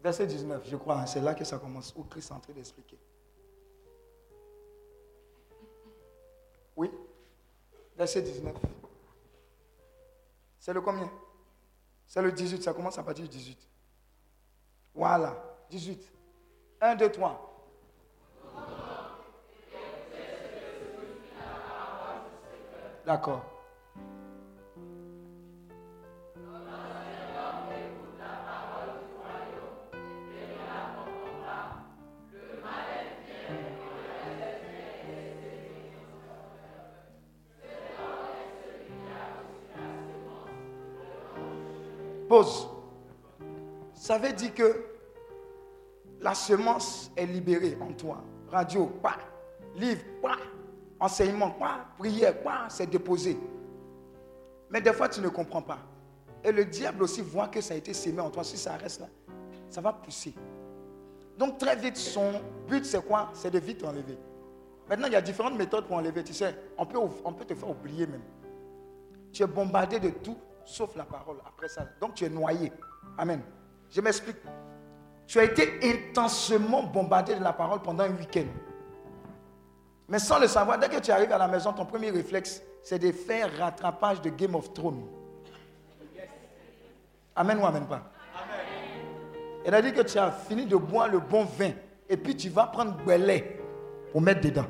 [0.00, 2.52] Verset 19, je crois, hein, c'est là que ça commence, où Christ est en train
[2.52, 2.98] d'expliquer.
[6.76, 6.90] Oui
[7.96, 8.54] Verset 19.
[10.58, 11.10] C'est le combien?
[12.06, 13.58] C'est le 18, ça commence à partir du 18.
[14.94, 15.36] Voilà,
[15.70, 16.12] 18.
[16.80, 17.53] 1, 2, 3.
[23.06, 23.44] D'accord.
[42.26, 42.68] Pause.
[43.92, 44.86] Ça veut dire que
[46.20, 48.24] la semence est libérée en toi.
[48.50, 49.18] Radio, pas.
[49.76, 50.38] Livre, pas
[51.04, 53.38] enseignement, quoi, prière, quoi, c'est déposé.
[54.70, 55.78] Mais des fois, tu ne comprends pas.
[56.42, 58.42] Et le diable aussi voit que ça a été sémé en toi.
[58.42, 59.06] Si ça reste là,
[59.68, 60.34] ça va pousser.
[61.38, 63.30] Donc très vite, son but, c'est quoi?
[63.34, 64.18] C'est de vite enlever.
[64.88, 66.24] Maintenant, il y a différentes méthodes pour enlever.
[66.24, 68.22] Tu sais, on peut, on peut te faire oublier même.
[69.32, 71.86] Tu es bombardé de tout, sauf la parole après ça.
[72.00, 72.72] Donc tu es noyé.
[73.18, 73.42] Amen.
[73.90, 74.36] Je m'explique.
[75.26, 78.46] Tu as été intensément bombardé de la parole pendant un week-end.
[80.08, 82.98] Mais sans le savoir, dès que tu arrives à la maison, ton premier réflexe, c'est
[82.98, 85.06] de faire rattrapage de Game of Thrones.
[87.36, 88.12] Amen ou amen pas?
[88.36, 88.66] Amen.
[89.64, 91.72] Elle a dit que tu as fini de boire le bon vin
[92.08, 93.60] et puis tu vas prendre lait
[94.12, 94.66] pour mettre dedans.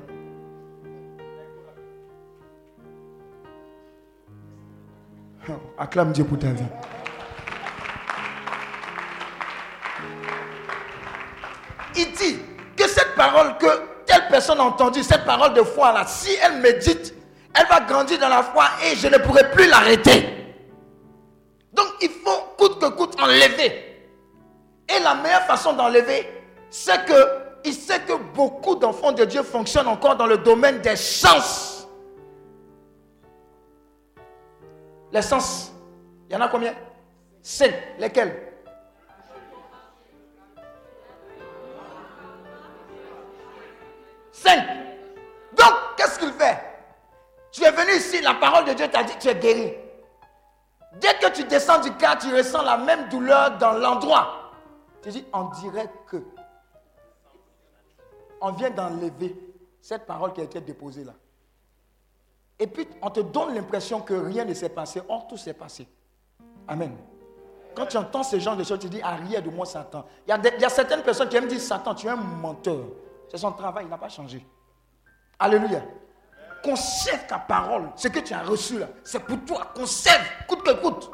[5.78, 6.64] Acclame Dieu pour ta vie.
[11.96, 12.38] Il dit
[12.76, 13.93] que cette parole que
[14.28, 17.14] personne a entendu cette parole de foi là, si elle médite,
[17.54, 20.54] elle va grandir dans la foi et je ne pourrai plus l'arrêter.
[21.72, 24.10] Donc il faut coûte que coûte enlever.
[24.88, 26.28] Et la meilleure façon d'enlever,
[26.70, 30.96] c'est que il sait que beaucoup d'enfants de Dieu fonctionnent encore dans le domaine des
[30.96, 31.88] sens.
[35.10, 35.72] Les sens,
[36.28, 36.74] il y en a combien?
[37.40, 38.53] C'est Lesquels?
[44.50, 46.58] Donc, qu'est-ce qu'il fait?
[47.52, 49.74] Tu es venu ici, la parole de Dieu t'a dit tu es guéri.
[51.00, 54.52] Dès que tu descends du car, tu ressens la même douleur dans l'endroit.
[55.02, 56.22] Tu dis, on dirait que.
[58.40, 59.36] On vient d'enlever
[59.80, 61.12] cette parole qui a été déposée là.
[62.58, 65.02] Et puis, on te donne l'impression que rien ne s'est passé.
[65.08, 65.88] Or, tout s'est passé.
[66.68, 66.96] Amen.
[67.74, 70.04] Quand tu entends ce genre de choses, tu dis, arrière de moi, Satan.
[70.26, 72.16] Il y, a il y a certaines personnes qui me disent, Satan, tu es un
[72.16, 72.84] menteur.
[73.30, 74.46] C'est son travail, il n'a pas changé.
[75.38, 75.82] Alléluia.
[76.62, 77.90] Conserve ta parole.
[77.96, 79.72] Ce que tu as reçu là, c'est pour toi.
[79.74, 81.10] Conserve, coûte que coûte.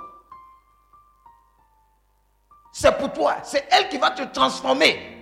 [2.72, 3.36] C'est pour toi.
[3.42, 5.18] C'est elle qui va te transformer.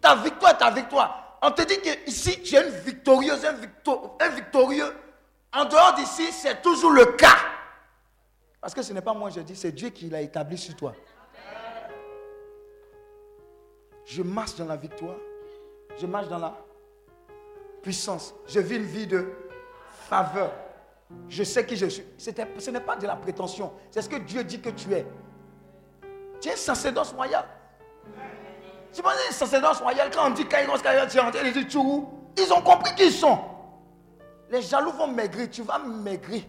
[0.00, 1.38] Ta victoire ta victoire.
[1.42, 3.54] On te dit que ici, tu es une victorieuse, un,
[4.20, 4.96] un victorieux.
[5.52, 7.36] En dehors d'ici, c'est toujours le cas.
[8.60, 10.94] Parce que ce n'est pas moi, je dis, c'est Dieu qui l'a établi sur toi.
[14.04, 15.16] Je marche dans la victoire.
[16.00, 16.54] Je marche dans la
[17.82, 18.34] puissance.
[18.46, 19.32] Je vis une vie de
[20.08, 20.52] faveur.
[21.28, 22.04] Je sais qui je suis.
[22.18, 23.72] Ce n'est pas de la prétention.
[23.90, 25.06] C'est ce que Dieu dit que tu es.
[26.40, 27.44] Tu es sacerdoce royal.
[28.92, 31.66] Tu penses une sacerdoce royale quand on dit Kairos, Kairos, tu es rentré, ils
[32.36, 33.38] Ils ont compris qui ils sont.
[34.50, 36.42] Les jaloux vont maigrir, tu vas maigrir.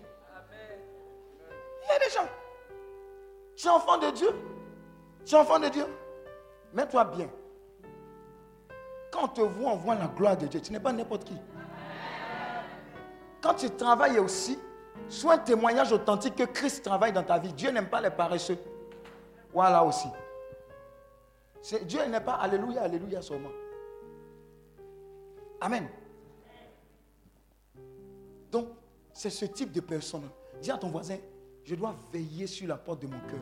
[1.83, 2.29] Il y a des gens.
[3.57, 4.29] Tu es enfant de Dieu.
[5.25, 5.85] Tu es enfant de Dieu.
[6.73, 7.29] Mets-toi bien.
[9.11, 10.61] Quand on te voit, on voit la gloire de Dieu.
[10.61, 11.35] Tu n'es pas n'importe qui.
[13.41, 14.59] Quand tu travailles aussi,
[15.07, 17.53] sois un témoignage authentique que Christ travaille dans ta vie.
[17.53, 18.57] Dieu n'aime pas les paresseux.
[19.53, 20.07] Voilà aussi.
[21.83, 23.49] Dieu n'est pas Alléluia, Alléluia seulement.
[25.61, 25.87] Amen.
[28.51, 28.67] Donc,
[29.13, 30.29] c'est ce type de personne.
[30.61, 31.17] Dis à ton voisin,
[31.63, 33.39] je dois veiller sur la porte de mon cœur.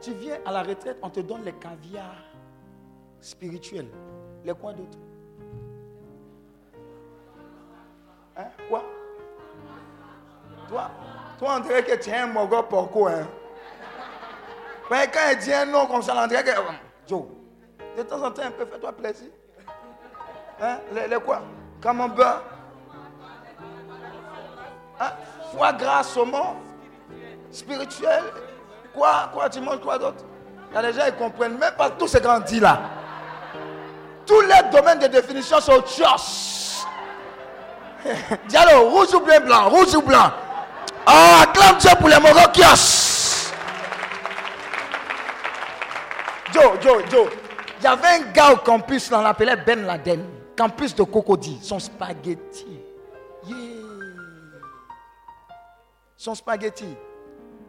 [0.00, 2.22] Tu viens à la retraite, on te donne les caviars
[3.20, 3.88] spirituels.
[4.44, 4.98] Les quoi d'autre
[8.36, 8.46] Hein?
[8.68, 8.82] Quoi?
[10.68, 10.90] Toi,
[11.38, 13.06] toi, on dirait que tu es un mogo porco.
[13.06, 13.26] Hein?
[14.88, 16.50] quand il dit un nom comme ça, on que.
[17.06, 17.24] Joe,
[17.96, 19.30] De temps en temps, un peu, fais-toi plaisir.
[20.60, 20.78] Hein?
[21.08, 21.42] Les, quoi?
[21.80, 22.42] Camembert
[25.00, 25.12] hein?
[25.52, 26.56] Foie gras, saumon
[27.50, 28.24] Spirituel
[28.94, 30.24] Quoi Quoi Tu manges quoi d'autre?
[30.70, 32.80] Il y a des gens qui comprennent même pas tous ces grands dits là.
[34.26, 36.86] Tous les domaines de définition sont tchos.
[38.48, 40.30] Diallo, rouge ou blanc, rouge ou blanc.
[41.06, 43.52] Ah, acclame Dieu pour les Morokios.
[46.52, 47.28] Joe, Joe, Joe.
[47.80, 50.24] Il y avait un gars au campus, là, on l'appelait Ben Laden.
[50.56, 51.58] Campus de Cocody.
[51.62, 52.80] Son spaghetti.
[56.16, 56.96] Son spaghetti.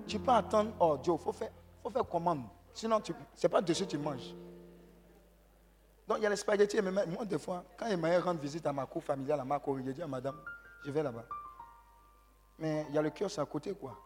[0.07, 0.71] Tu peux attendre.
[0.79, 2.43] Oh, Joe, il faut faire, faut faire commande.
[2.73, 4.33] Sinon, ce n'est pas dessus que tu manges.
[6.07, 6.81] Donc, il y a les spaghettis.
[6.81, 9.79] Mais moi, des fois, quand m'a rendre visite à ma cour familiale, à ma cour,
[9.79, 10.35] il a dit à madame,
[10.85, 11.25] je vais là-bas.
[12.59, 13.97] Mais il y a le kiosque à côté, quoi.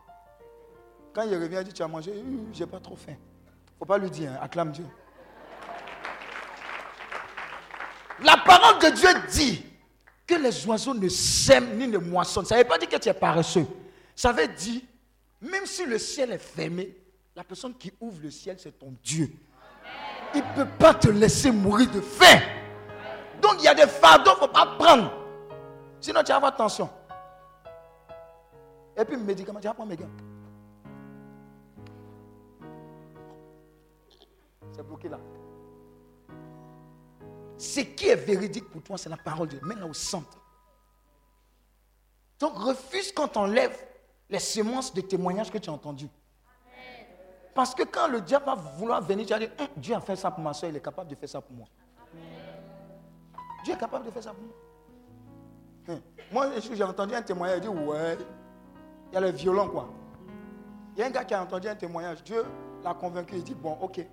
[1.14, 2.14] Quand il revient, il dit, tu as mangé?
[2.54, 3.14] Je n'ai pas trop faim.
[3.14, 4.86] Il ne faut pas lui dire, hein, acclame Dieu.
[8.24, 9.66] La parole de Dieu dit
[10.28, 12.46] que les oiseaux ne sèment ni ne moissonnent.
[12.46, 13.66] Ça ne veut pas dire que tu es paresseux.
[14.16, 14.82] Ça veut dire,
[15.42, 16.96] même si le ciel est fermé,
[17.36, 19.32] la personne qui ouvre le ciel, c'est ton Dieu.
[20.36, 22.40] Il ne peut pas te laisser mourir de faim.
[23.42, 25.14] Donc il y a des fardeaux qu'il ne faut pas prendre.
[26.02, 26.90] Sinon tu vas avoir tension.
[28.98, 30.10] Et puis médicament, tu vas prendre mes gars.
[34.74, 35.20] C'est bloqué là.
[37.58, 39.68] Ce qui est véridique pour toi, c'est la parole de Dieu.
[39.68, 40.38] Mets-la au centre.
[42.40, 43.89] Donc refuse quand on enlève
[44.30, 46.10] les semences de témoignages que tu as entendus.
[47.54, 50.16] Parce que quand le diable va vouloir venir, tu vas dire, hum, Dieu a fait
[50.16, 51.68] ça pour ma soeur, il est capable de faire ça pour moi.
[53.64, 54.56] Dieu est capable de faire ça pour moi.
[55.90, 56.02] Hum.
[56.32, 58.18] Moi, j'ai entendu un témoignage, il dit, ouais,
[59.12, 59.90] il y a le violon, quoi.
[60.96, 62.46] Il y a un gars qui a entendu un témoignage, Dieu
[62.84, 64.06] l'a convaincu, il dit, bon, ok,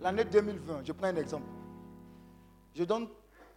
[0.00, 1.46] l'année 2020, je prends un exemple.
[2.74, 3.08] Je donne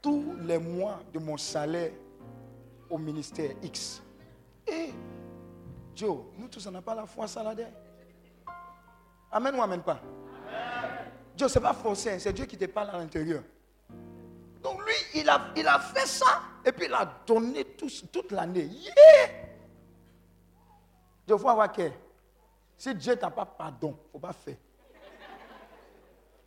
[0.02, 1.92] tous les mois de mon salaire
[2.90, 4.02] au ministère X.
[4.68, 4.90] Et
[5.96, 7.72] Joe, nous tous, on n'a pas la foi saladaire.
[9.32, 10.00] Amen ou amène pas?
[11.36, 12.20] Dieu, ce n'est pas forcé, hein.
[12.20, 13.44] c'est Dieu qui te parle à l'intérieur.
[14.62, 18.66] Donc lui, il a, il a fait ça et puis il a donné toute l'année.
[18.66, 19.44] Yeah!
[21.38, 21.92] Faut avoir cœur.
[22.78, 24.58] Si Dieu t'a pas pardon, il ne faut pas faire.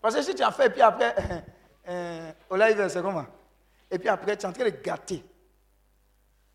[0.00, 1.14] Parce que si tu as fait et puis après,
[1.88, 3.26] euh, Olive, c'est comment?
[3.90, 5.24] Et puis après, tu es en train de gâter.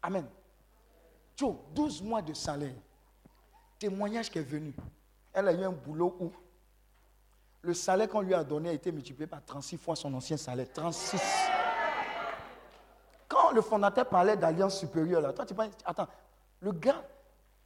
[0.01, 0.27] Amen.
[1.41, 2.75] Joe, 12 mois de salaire.
[3.79, 4.75] Témoignage qui est venu.
[5.33, 6.31] Elle a eu un boulot où
[7.63, 10.67] le salaire qu'on lui a donné a été multiplié par 36 fois son ancien salaire.
[10.71, 11.19] 36.
[13.27, 16.07] Quand le fondateur parlait d'alliance supérieure, là, toi tu penses, attends,
[16.59, 17.03] le gars,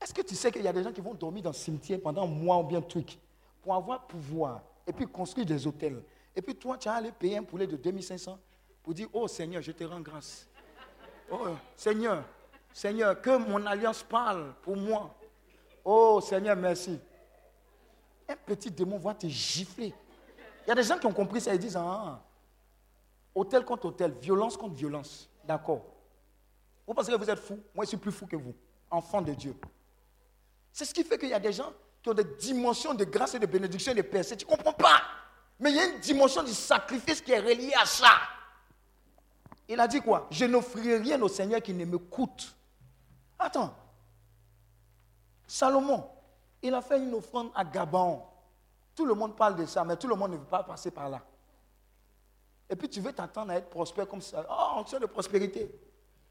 [0.02, 2.00] est-ce que tu sais qu'il y a des gens qui vont dormir dans le cimetière
[2.02, 3.20] pendant un mois ou bien truc
[3.62, 6.02] pour avoir pouvoir et puis construire des hôtels?
[6.34, 8.40] Et puis toi, tu as allé payer un poulet de 2500
[8.82, 10.48] pour dire, oh Seigneur, je te rends grâce.
[11.30, 12.24] Oh Seigneur,
[12.76, 15.16] Seigneur, que mon alliance parle pour moi.
[15.86, 17.00] Oh Seigneur, merci
[18.28, 19.94] un petit démon va te gifler.
[20.66, 22.22] Il y a des gens qui ont compris ça et disent ah,
[23.34, 25.30] hôtel contre hôtel, violence contre violence.
[25.44, 25.86] D'accord.
[26.88, 28.54] Vous pensez que vous êtes fou Moi, je suis plus fou que vous,
[28.90, 29.56] enfant de Dieu.
[30.72, 33.36] C'est ce qui fait qu'il y a des gens qui ont des dimensions de grâce
[33.36, 34.36] et de bénédiction et de percée.
[34.36, 35.02] Tu ne comprends pas.
[35.60, 38.12] Mais il y a une dimension du sacrifice qui est reliée à ça.
[39.68, 40.28] Il a dit quoi?
[40.30, 42.56] Je n'offrirai rien au Seigneur qui ne me coûte.
[43.38, 43.76] Attends.
[45.48, 46.10] Salomon,
[46.62, 48.22] il a fait une offrande à Gabon.
[48.96, 51.10] Tout le monde parle de ça, mais tout le monde ne veut pas passer par
[51.10, 51.22] là.
[52.70, 54.46] Et puis tu veux t'attendre à être prospère comme ça.
[54.50, 55.70] Oh, on de prospérité.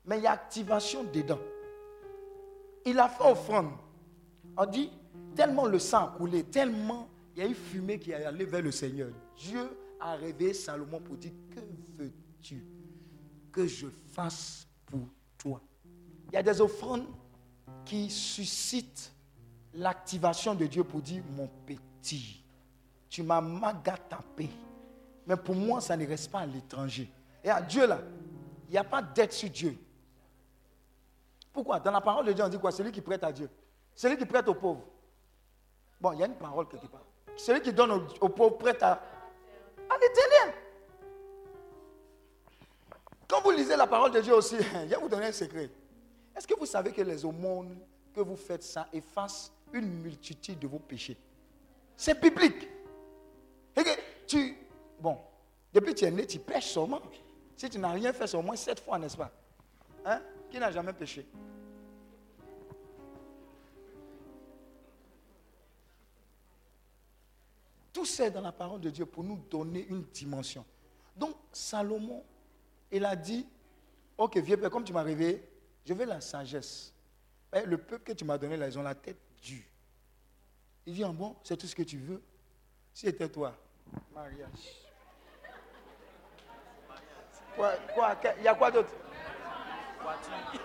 [0.05, 1.39] Mais il y a activation dedans.
[2.85, 3.73] Il a fait offrande.
[4.57, 4.91] On dit,
[5.35, 8.63] tellement le sang a coulé, tellement il y a eu fumée qui est allée vers
[8.63, 9.11] le Seigneur.
[9.37, 9.69] Dieu
[10.01, 11.61] a réveillé Salomon pour dire, que
[11.97, 12.65] veux-tu
[13.51, 15.01] que je fasse pour
[16.35, 17.07] Il y a des offrandes
[17.85, 19.13] qui suscitent
[19.73, 22.43] l'activation de Dieu pour dire, mon petit,
[23.09, 24.51] tu m'as magatapé.
[25.29, 27.09] Mais pour moi, ça ne reste pas à l'étranger.
[27.45, 28.01] Et à Dieu, là,
[28.67, 29.79] il n'y a pas d'aide sur Dieu.
[31.53, 31.79] Pourquoi?
[31.79, 32.73] Dans la parole de Dieu, on dit quoi?
[32.73, 33.49] Celui qui prête à Dieu.
[33.95, 34.83] Celui qui prête aux pauvres.
[36.01, 37.05] Bon, il y a une parole quelque part.
[37.37, 38.95] Celui qui donne aux, pauvres prête à,
[39.89, 40.55] à l'éternel.
[43.29, 45.71] Quand vous lisez la parole de Dieu aussi, je vais vous donner un secret.
[46.37, 47.79] Est-ce que vous savez que les aumônes
[48.13, 51.17] que vous faites ça effacent une multitude de vos péchés?
[51.97, 52.69] C'est biblique.
[53.77, 53.83] Et
[54.27, 54.57] tu,
[55.01, 55.19] bon,
[55.73, 57.01] depuis que tu es né, tu pêches seulement.
[57.57, 59.31] Si tu n'as rien fait, c'est au moins sept fois, n'est-ce pas?
[60.05, 60.21] Hein?
[60.51, 61.27] Qui n'a jamais péché?
[67.93, 70.63] Tout Tout c'est dans la parole de Dieu pour nous donner une dimension.
[71.17, 72.23] Donc, Salomon,
[72.93, 73.47] il a dit,
[74.19, 75.43] ok, vieux père, comme tu m'as réveillé,
[75.85, 76.93] je veux la sagesse.
[77.53, 79.63] Eh, le peuple que tu m'as donné là, ils ont la tête dure.
[80.87, 82.23] Il dit, ah bon, c'est tout ce que tu veux.
[82.93, 83.55] Si c'était toi,
[84.15, 84.49] mariage.
[87.57, 88.91] Quoi, quoi, il y a quoi d'autre?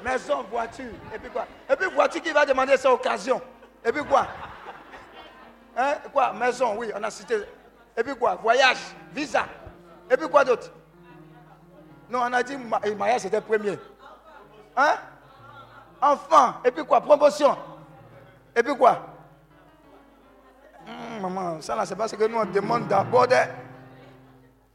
[0.03, 0.91] Maison, voiture.
[1.13, 1.47] Et puis quoi?
[1.69, 3.41] Et puis voiture qui va demander sa occasion.
[3.85, 4.27] Et puis quoi?
[5.77, 5.95] Hein?
[6.11, 6.33] Quoi?
[6.33, 7.43] Maison, oui, on a cité.
[7.95, 8.35] Et puis quoi?
[8.35, 9.47] Voyage, visa.
[10.09, 10.71] Et puis quoi d'autre?
[12.09, 13.77] Non, on a dit mariage c'était premier.
[14.75, 14.95] Hein?
[16.01, 16.55] Enfant.
[16.65, 17.01] Et puis quoi?
[17.01, 17.57] Promotion.
[18.55, 18.99] Et puis quoi?
[20.87, 23.27] Hum, Maman, ça là, c'est parce que nous on demande d'abord.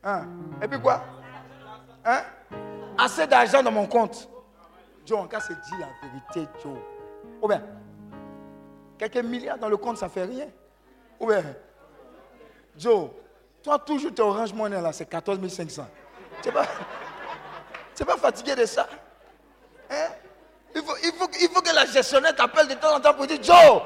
[0.02, 0.26] Hein?
[0.62, 1.02] Et puis quoi?
[2.04, 2.20] Hein?
[2.98, 4.28] Assez d'argent dans mon compte.
[5.04, 6.78] Joe, en cas, c'est dit la vérité, Joe.
[7.42, 7.62] Ou bien,
[8.96, 10.46] quelques milliards dans le compte, ça fait rien.
[11.18, 11.42] Ou bien,
[12.76, 13.10] Joe,
[13.62, 15.86] toi, toujours, tes Orange Money, là, c'est 14 500.
[16.42, 16.66] Tu n'es pas,
[18.06, 18.86] pas fatigué de ça?
[19.94, 20.12] Hein?
[20.74, 23.26] il, faut, il, faut, il faut que la gestionnaire t'appelle de temps en temps pour
[23.26, 23.82] dire, Joe,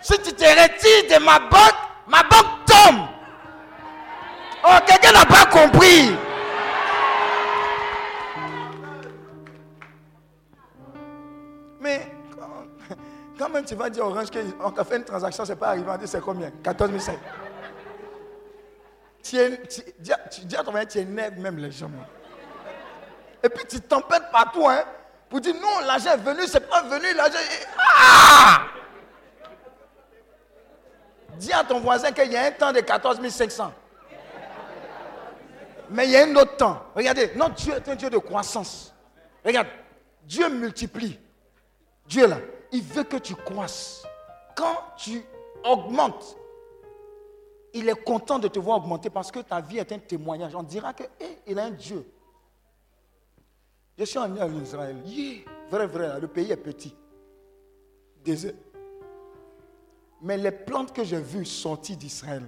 [0.00, 1.74] si tu te retires de ma banque,
[2.06, 3.06] ma banque tombe.
[4.66, 6.14] Oh, quelqu'un n'a pas compris.
[11.80, 12.10] Mais
[13.38, 15.86] quand, même tu vas dire Orange qu'on a fait une transaction, ce n'est pas arrivé,
[15.86, 16.50] on dit c'est combien?
[16.62, 17.18] 14 500.
[19.22, 19.38] Tu,
[19.98, 21.90] dis à ton tu énerves même les gens.
[23.42, 24.84] Et puis tu tempêtes partout, hein,
[25.34, 27.66] pour dire non, l'argent est venu, c'est pas venu, l'argent est...
[27.76, 28.66] Ah
[31.36, 33.72] Dis à ton voisin qu'il y a un temps de 14 500.
[35.90, 36.84] Mais il y a un autre temps.
[36.94, 38.94] Regardez, notre Dieu est un Dieu de croissance.
[39.44, 39.66] Regarde,
[40.22, 41.18] Dieu multiplie.
[42.06, 42.38] Dieu là,
[42.70, 44.04] il veut que tu croisses.
[44.54, 45.20] Quand tu
[45.64, 46.36] augmentes,
[47.72, 50.54] il est content de te voir augmenter parce que ta vie est un témoignage.
[50.54, 51.08] On dira qu'il
[51.44, 52.08] il a un Dieu.
[53.96, 54.96] Je suis allé en Israël.
[55.70, 56.94] vrai, vrai, le pays est petit.
[58.24, 58.54] Désert.
[60.22, 62.44] Mais les plantes que j'ai vues sortir d'Israël,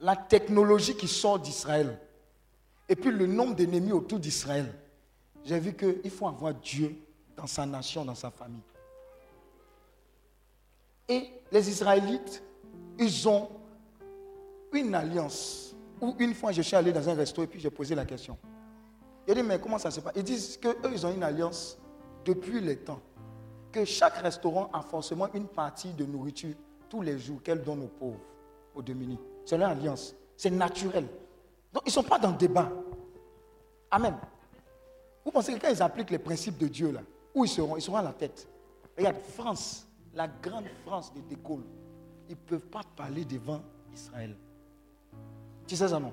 [0.00, 1.98] la technologie qui sort d'Israël,
[2.88, 4.72] et puis le nombre d'ennemis autour d'Israël,
[5.44, 6.96] j'ai vu qu'il faut avoir Dieu
[7.36, 8.62] dans sa nation, dans sa famille.
[11.08, 12.42] Et les Israélites,
[12.98, 13.48] ils ont
[14.72, 15.74] une alliance.
[16.00, 18.36] Ou une fois, je suis allé dans un resto et puis j'ai posé la question.
[19.28, 20.12] Il dit, mais comment ça se passe?
[20.16, 21.78] Ils disent qu'eux, ils ont une alliance
[22.24, 23.00] depuis le temps.
[23.72, 26.54] Que chaque restaurant a forcément une partie de nourriture
[26.88, 28.20] tous les jours qu'elle donne aux pauvres,
[28.74, 29.18] aux démunis.
[29.44, 30.14] C'est leur alliance.
[30.36, 31.06] C'est naturel.
[31.72, 32.70] Donc, ils ne sont pas dans le débat.
[33.90, 34.14] Amen.
[35.24, 37.00] Vous pensez que quand ils appliquent les principes de Dieu, là,
[37.34, 37.76] où ils seront?
[37.76, 38.48] Ils seront à la tête.
[38.96, 41.36] Regarde, France, la grande France de De
[42.28, 43.60] ils ne peuvent pas parler devant
[43.92, 44.36] Israël.
[45.66, 46.12] Tu sais ça, non?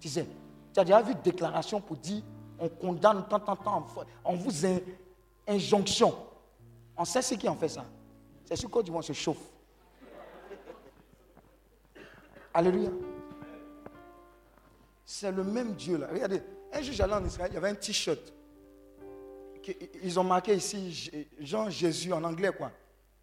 [0.00, 0.26] Tu sais.
[0.72, 2.22] Tu as déjà vu déclaration pour dire
[2.58, 3.86] on condamne tant, tant, tant,
[4.24, 4.66] on vous
[5.46, 6.14] injonction.
[6.96, 7.84] On sait ce qui en fait ça.
[8.44, 9.50] C'est ce du monde se chauffe.
[12.54, 12.90] Alléluia.
[15.04, 16.08] C'est le même Dieu là.
[16.12, 16.42] Regardez,
[16.72, 18.32] un jour j'allais en Israël, il y avait un t-shirt
[20.02, 22.70] ils ont marqué ici Jean Jésus en anglais, quoi.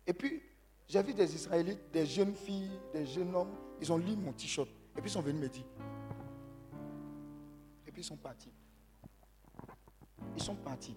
[0.05, 0.41] Et puis,
[0.87, 4.69] j'ai vu des Israélites, des jeunes filles, des jeunes hommes, ils ont lu mon t-shirt.
[4.97, 5.65] Et puis, ils sont venus me dire.
[7.99, 8.53] Ils sont partis.
[10.37, 10.95] Ils sont partis.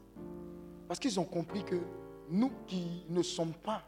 [0.86, 1.80] Parce qu'ils ont compris que
[2.30, 3.82] nous qui ne sommes pas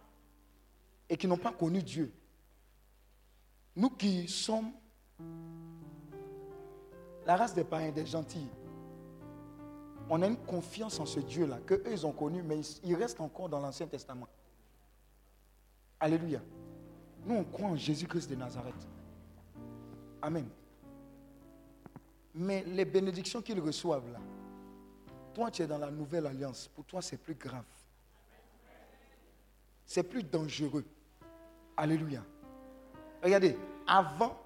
[1.08, 2.12] et qui n'ont pas connu Dieu,
[3.76, 4.72] nous qui sommes
[7.24, 8.48] la race des païens, des gentils,
[10.10, 13.48] on a une confiance en ce Dieu-là, qu'eux, ils ont connu, mais il reste encore
[13.48, 14.26] dans l'Ancien Testament.
[16.00, 16.40] Alléluia.
[17.24, 18.88] Nous, on croit en Jésus-Christ de Nazareth.
[20.20, 20.48] Amen.
[22.34, 24.18] Mais les bénédictions qu'ils reçoivent là,
[25.32, 26.68] toi, tu es dans la nouvelle alliance.
[26.68, 27.64] Pour toi, c'est plus grave.
[29.84, 30.84] C'est plus dangereux.
[31.76, 32.22] Alléluia.
[33.22, 33.56] Regardez,
[33.86, 34.40] avant,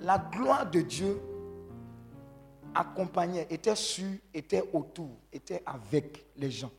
[0.00, 1.20] la gloire de Dieu
[2.74, 6.70] accompagnait, était sur, était autour, était avec les gens.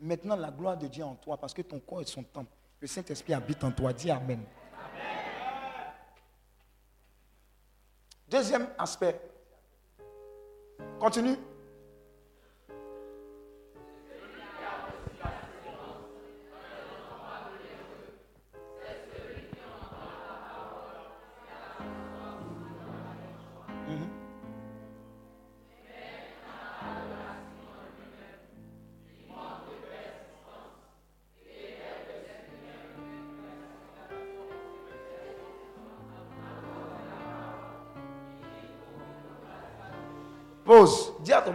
[0.00, 2.50] Maintenant, la gloire de Dieu en toi, parce que ton corps est son temple.
[2.80, 3.92] Le Saint-Esprit habite en toi.
[3.92, 4.40] Dis Amen.
[8.34, 9.20] Deuxième aspect.
[10.98, 11.36] Continue.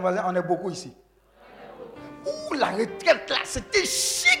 [0.04, 0.92] On est beaucoup ici.
[2.26, 4.38] Ouh, la retraite là, c'était chic.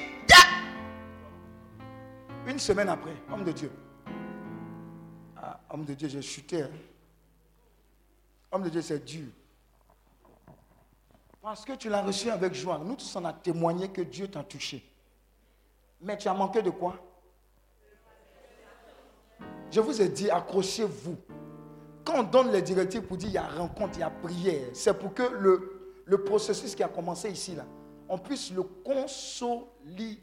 [2.46, 3.70] Une semaine après, homme de Dieu.
[5.36, 6.62] Ah, homme de Dieu, j'ai chuté.
[6.62, 6.70] Hein.
[8.50, 9.28] Homme de Dieu, c'est dur.
[11.40, 12.78] Parce que tu l'as reçu avec joie.
[12.78, 14.84] Nous tous, on a témoigné que Dieu t'a touché.
[16.00, 16.96] Mais tu as manqué de quoi?
[19.70, 21.16] Je vous ai dit, accrochez-vous.
[22.04, 24.68] Quand on donne les directives pour dire il y a rencontre, il y a prière,
[24.72, 27.64] c'est pour que le, le processus qui a commencé ici, là,
[28.08, 30.18] on puisse le consolider.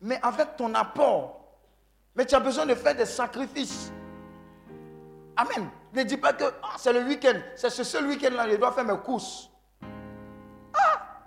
[0.00, 1.38] Mais avec ton apport.
[2.14, 3.90] Mais tu as besoin de faire des sacrifices.
[5.36, 5.70] Amen.
[5.94, 7.38] Ne dis pas que ah, c'est le week-end.
[7.56, 9.50] C'est ce seul week-end-là, je dois faire mes courses.
[10.74, 11.22] Ah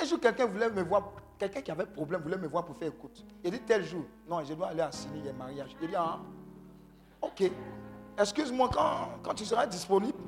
[0.00, 1.12] Un jour, quelqu'un voulait me voir.
[1.38, 3.24] Quelqu'un qui avait problème voulait me voir pour faire écoute.
[3.44, 4.04] Il dit tel jour.
[4.28, 5.76] Non, je dois aller à signer un mariage.
[5.82, 6.18] Il dit ah,
[7.20, 7.50] ok.
[8.18, 10.18] Excuse-moi, quand, quand tu seras disponible,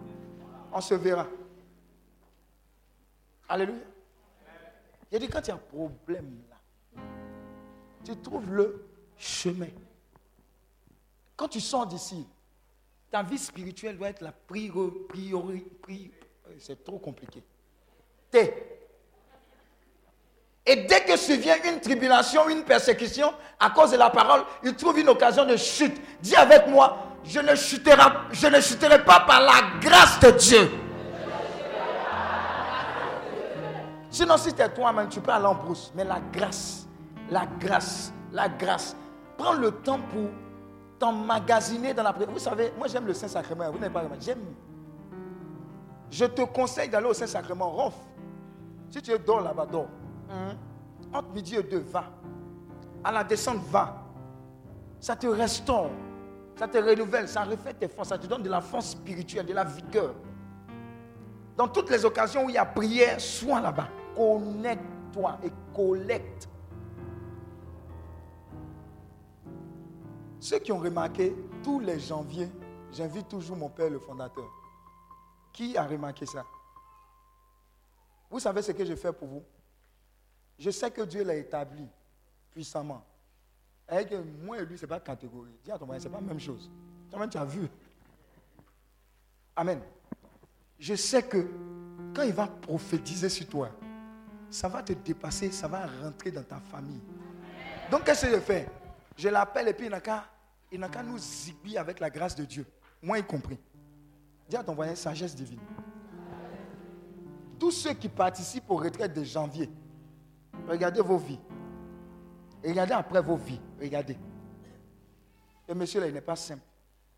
[0.73, 1.27] on se verra.
[3.49, 3.85] Alléluia.
[5.11, 6.57] Il dit quand il y a un problème là,
[8.05, 8.87] tu trouves le
[9.17, 9.69] chemin.
[11.35, 12.27] Quand tu sors d'ici,
[13.11, 16.13] ta vie spirituelle doit être la priorité.
[16.59, 17.43] C'est trop compliqué.
[20.67, 24.99] Et dès que survient une tribulation, une persécution, à cause de la parole, il trouve
[24.99, 25.99] une occasion de chute.
[26.21, 27.55] Dis avec moi, je ne
[28.61, 30.71] chuterai, pas par la grâce de Dieu.
[34.11, 35.93] Sinon, si tu toi-même, tu peux aller en brousse.
[35.95, 36.87] Mais la grâce,
[37.31, 38.97] la grâce, la grâce.
[39.37, 40.31] Prends le temps pour
[40.99, 42.31] t'emmagasiner dans la prière.
[42.31, 43.71] Vous savez, moi j'aime le Saint-Sacrement.
[43.71, 44.41] Vous n'avez pas J'aime.
[46.11, 47.71] Je te conseille d'aller au Saint-Sacrement.
[47.71, 47.95] Ronf.
[48.91, 49.67] Si tu es dors là-bas.
[50.31, 50.57] Hein?
[51.13, 52.05] Entre midi et deux, va.
[53.05, 54.03] À la descente, va.
[54.99, 55.91] Ça te restaure.
[56.59, 57.29] Ça te renouvelle.
[57.29, 58.09] Ça refait tes forces.
[58.09, 60.15] Ça te donne de la force spirituelle, de la vigueur.
[61.57, 63.89] Dans toutes les occasions où il y a prière, sois là-bas.
[64.15, 66.49] Connecte-toi et collecte
[70.41, 72.49] Ceux qui ont remarqué, tous les janvier,
[72.93, 74.49] j'invite toujours mon père, le fondateur.
[75.53, 76.45] Qui a remarqué ça?
[78.31, 79.45] Vous savez ce que je fais pour vous?
[80.59, 81.89] Je sais que Dieu l'a établi
[82.51, 83.05] puissamment.
[83.89, 85.57] Que moi et lui, ce n'est pas catégorie.
[85.65, 86.71] Dis à ton ce n'est pas la même chose.
[87.11, 87.69] Tu as vu.
[89.57, 89.81] Amen.
[90.79, 91.49] Je sais que
[92.15, 93.71] quand il va prophétiser sur toi,
[94.51, 97.01] ça va te dépasser, ça va rentrer dans ta famille.
[97.91, 98.69] Donc, qu'est-ce que je fais?
[99.17, 102.67] Je l'appelle et puis il n'a qu'à nous zigouiller avec la grâce de Dieu.
[103.03, 103.59] Moi y compris.
[104.49, 105.61] Dis à ton voisin, sagesse divine.
[107.59, 109.69] Tous ceux qui participent aux retraites de janvier,
[110.69, 111.41] regardez vos vies.
[112.65, 113.61] Regardez après vos vies.
[113.81, 114.17] Regardez.
[115.69, 116.63] Et monsieur là, il n'est pas simple.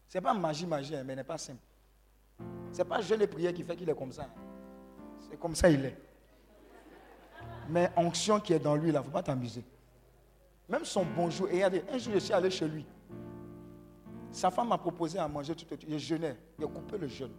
[0.08, 1.60] Ce n'est pas magie, magie, hein, mais il n'est pas simple.
[2.72, 4.28] Ce n'est pas jeûne et prière qui fait qu'il est comme ça.
[5.20, 5.96] C'est comme ça il est.
[7.68, 9.64] Mais onction qui est dans lui, là, il ne faut pas t'amuser.
[10.68, 11.46] Même son bonjour.
[11.48, 12.84] Regardez, un jour, je suis allé chez lui.
[14.32, 15.76] Sa femme m'a proposé à manger tout le.
[15.88, 16.36] Il jeûnait.
[16.58, 17.32] Il a coupé le jeûne.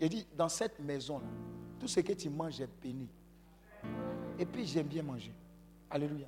[0.00, 1.26] Il dit, dans cette maison-là,
[1.78, 3.08] tout ce que tu manges est béni.
[4.38, 5.32] Et puis, j'aime bien manger.
[5.92, 6.26] Alléluia.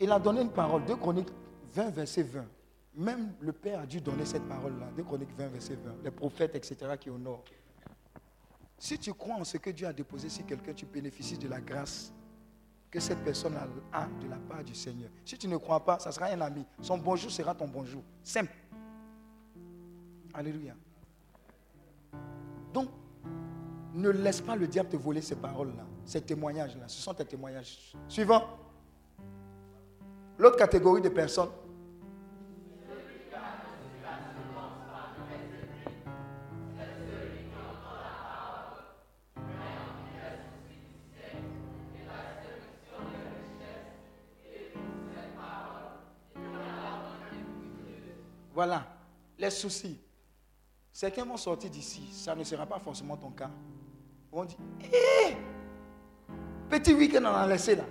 [0.00, 1.28] Il a donné une parole, 2 Chroniques
[1.72, 2.44] 20, verset 20.
[2.96, 6.02] Même le Père a dû donner cette parole-là, 2 Chroniques 20, verset 20.
[6.02, 7.44] Les prophètes, etc., qui honorent.
[8.76, 11.60] Si tu crois en ce que Dieu a déposé sur quelqu'un, tu bénéficies de la
[11.60, 12.12] grâce
[12.90, 13.56] que cette personne
[13.92, 15.08] a de la part du Seigneur.
[15.24, 16.66] Si tu ne crois pas, ça sera un ami.
[16.80, 18.02] Son bonjour sera ton bonjour.
[18.24, 18.52] Simple.
[20.34, 20.74] Alléluia.
[22.74, 22.88] Donc,
[23.94, 26.88] ne laisse pas le diable te voler ces paroles-là, ces témoignages-là.
[26.88, 27.92] Ce sont tes témoignages.
[28.08, 28.44] Suivant.
[30.38, 31.50] L'autre catégorie de personnes,
[48.54, 48.86] Voilà,
[49.38, 49.98] les soucis.
[50.92, 53.50] Certains vont sortir d'ici, ça ne sera pas forcément ton cas.
[54.30, 55.36] Dire, hé,
[56.72, 57.84] petit week-end on a laissé là.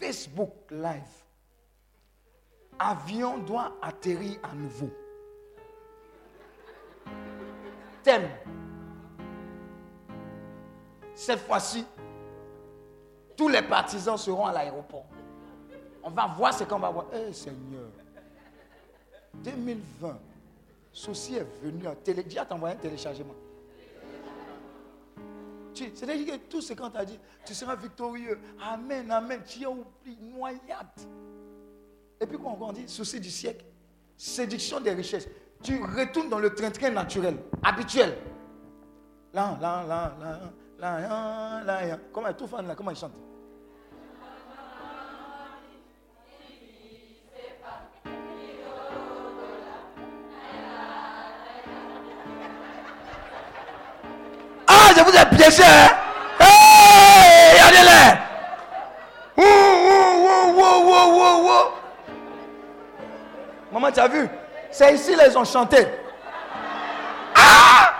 [0.00, 1.22] Facebook Live.
[2.78, 4.88] Avion doit atterrir à nouveau.
[8.02, 8.30] Thème.
[11.14, 11.84] Cette fois-ci,
[13.36, 15.04] tous les partisans seront à l'aéroport.
[16.02, 17.06] On va voir ce qu'on va voir.
[17.12, 17.90] Eh Seigneur,
[19.34, 20.18] 2020,
[20.90, 22.22] ceci est venu en télé.
[22.22, 23.34] Dis à t'envoyer un téléchargement.
[25.94, 28.38] C'est-à-dire que tout ce qu'on t'a dit, tu seras victorieux.
[28.60, 29.40] Amen, amen.
[29.46, 30.86] Tu as oublié, noyade.
[32.20, 33.64] Et puis encore on dit Souci du siècle,
[34.16, 35.28] séduction des richesses.
[35.62, 38.16] tu retournes dans le train-train naturel, habituel.
[39.32, 40.40] Là, là, là, là,
[40.78, 41.98] là, là, là, là.
[42.12, 43.29] Comment tout fan là, comment il chante?
[55.10, 55.96] Vous ai piégé, hein?
[56.38, 58.18] Hey, regardez-les!
[59.36, 60.60] Ouh, ouh,
[61.48, 61.68] ouh.
[63.72, 64.28] Maman, tu as vu?
[64.70, 65.86] C'est ici, ils ont chanté.
[67.34, 67.94] Ah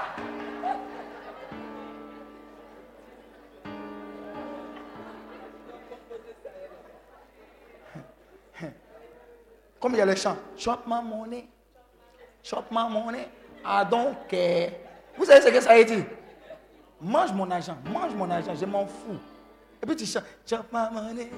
[9.80, 10.36] Comme il y a le chant.
[10.58, 11.48] Chop ma monnaie.
[12.42, 13.28] Chop ma monnaie.
[13.64, 14.70] I don't care.
[15.16, 16.04] Vous savez ce que ça veut dire?
[17.00, 17.76] Mange mon argent.
[17.92, 18.54] Mange mon argent.
[18.54, 19.18] Je m'en fous.
[19.82, 20.24] Et puis tu chantes.
[20.46, 21.30] Chop ma monnaie.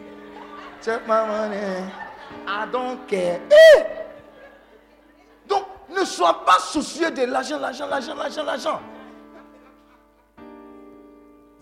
[0.84, 1.84] Chop ma monnaie.
[2.46, 3.40] I don't care.
[3.50, 3.82] Eh!
[5.46, 8.80] Donc, ne sois pas soucieux de l'argent, l'argent, l'argent, l'argent, l'argent.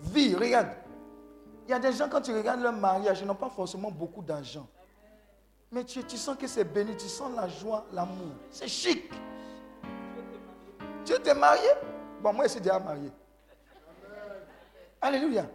[0.01, 0.69] Vie, regarde.
[1.67, 4.21] Il y a des gens, quand tu regardes leur mariage, ils n'ont pas forcément beaucoup
[4.21, 4.67] d'argent.
[5.71, 8.33] Mais tu, tu sens que c'est béni, tu sens la joie, l'amour.
[8.49, 9.09] C'est chic.
[11.05, 11.69] Tu t'es marié
[12.21, 13.11] Bon, moi, je suis déjà marié.
[15.01, 15.49] Alléluia.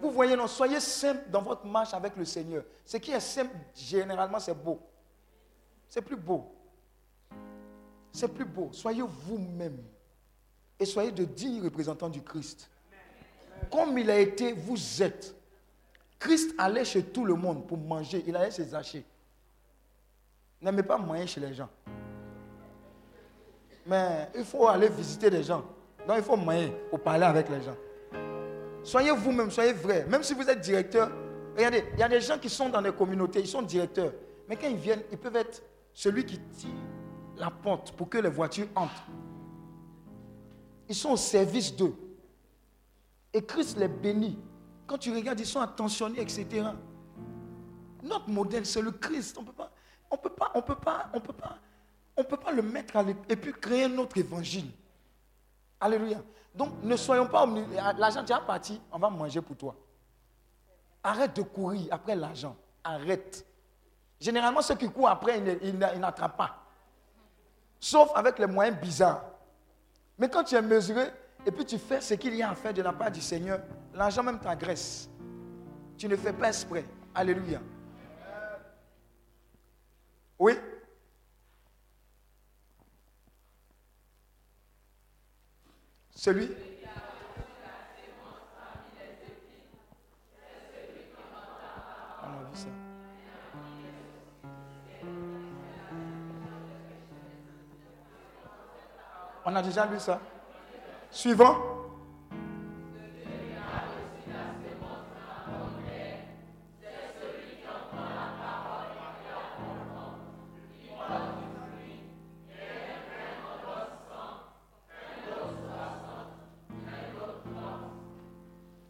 [0.00, 2.64] Vous voyez, non, soyez simple dans votre marche avec le Seigneur.
[2.84, 4.80] Ce qui est simple, généralement, c'est beau.
[5.88, 6.52] C'est plus beau.
[8.12, 8.70] C'est plus beau.
[8.72, 9.78] Soyez vous-même.
[10.78, 12.70] Et soyez de dignes représentants du Christ.
[13.70, 15.34] Comme il a été, vous êtes.
[16.18, 18.24] Christ allait chez tout le monde pour manger.
[18.26, 19.04] Il allait chez Zachée.
[20.60, 21.68] N'aimez pas manger chez les gens.
[23.86, 25.64] Mais il faut aller visiter les gens.
[26.06, 27.76] Donc il faut manger pour parler avec les gens.
[28.86, 30.06] Soyez vous-même, soyez vrai.
[30.08, 31.10] Même si vous êtes directeur,
[31.56, 34.12] regardez, il y a des gens qui sont dans des communautés, ils sont directeurs.
[34.48, 35.60] Mais quand ils viennent, ils peuvent être
[35.92, 36.70] celui qui tire
[37.36, 39.08] la porte pour que les voitures entrent.
[40.88, 41.96] Ils sont au service d'eux.
[43.32, 44.38] Et Christ les bénit.
[44.86, 46.66] Quand tu regardes, ils sont attentionnés, etc.
[48.04, 49.36] Notre modèle, c'est le Christ.
[49.36, 49.72] On peut pas,
[50.12, 51.58] on peut pas, on peut pas, on peut pas,
[52.16, 54.70] on peut pas le mettre à et puis créer un autre évangile.
[55.80, 56.22] Alléluia.
[56.56, 57.46] Donc, ne soyons pas
[57.98, 59.76] L'argent, tu as parti, on va manger pour toi.
[61.02, 62.56] Arrête de courir après l'argent.
[62.82, 63.44] Arrête.
[64.18, 66.62] Généralement, ceux qui courent après, ils n'attrapent pas.
[67.78, 69.22] Sauf avec les moyens bizarres.
[70.18, 71.10] Mais quand tu es mesuré
[71.44, 73.60] et puis tu fais ce qu'il y a à faire de la part du Seigneur,
[73.94, 75.10] l'argent même t'agresse.
[75.98, 76.84] Tu ne fais pas exprès.
[77.14, 77.60] Alléluia.
[80.38, 80.54] Oui?
[86.16, 86.48] Celui
[92.22, 92.68] On a vu ça.
[99.44, 100.18] On a déjà lu ça.
[101.10, 101.75] Suivant.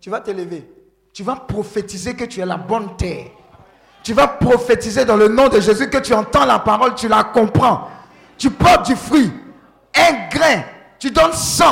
[0.07, 0.65] Tu vas t'élever.
[1.13, 3.27] Tu vas prophétiser que tu es la bonne terre.
[4.05, 7.25] Tu vas prophétiser dans le nom de Jésus que tu entends la parole, tu la
[7.25, 7.89] comprends.
[8.39, 9.33] Tu portes du fruit.
[9.97, 10.63] Un grain,
[11.01, 11.65] tu donnes 100.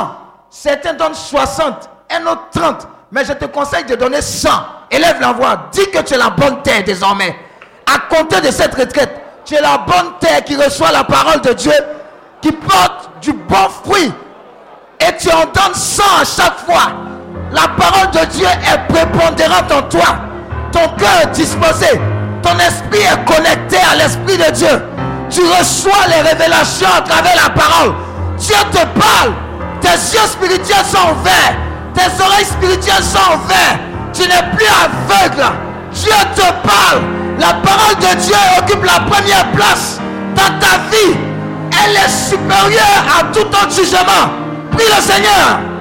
[0.49, 2.87] Certains donnent 60, un autre 30.
[3.09, 4.49] Mais je te conseille de donner 100.
[4.91, 5.69] Élève la voix.
[5.71, 7.33] Dis que tu es la bonne terre désormais.
[7.85, 11.53] À compter de cette retraite, tu es la bonne terre qui reçoit la parole de
[11.53, 11.71] Dieu,
[12.41, 14.11] qui porte du bon fruit.
[14.99, 17.14] Et tu en donnes 100 à chaque fois.
[17.55, 20.17] La parole de Dieu est prépondérante en toi.
[20.73, 21.87] Ton cœur est disposé.
[22.43, 24.83] Ton esprit est connecté à l'esprit de Dieu.
[25.29, 27.95] Tu reçois les révélations à travers la parole.
[28.37, 29.33] Dieu te parle.
[29.79, 31.55] Tes yeux spirituels sont ouverts.
[31.93, 33.79] Tes oreilles spirituelles sont ouvertes.
[34.13, 35.45] Tu n'es plus aveugle.
[35.93, 37.01] Dieu te parle.
[37.39, 40.01] La parole de Dieu occupe la première place
[40.35, 41.15] dans ta vie.
[41.71, 44.29] Elle est supérieure à tout autre jugement.
[44.71, 45.74] Prie le Seigneur.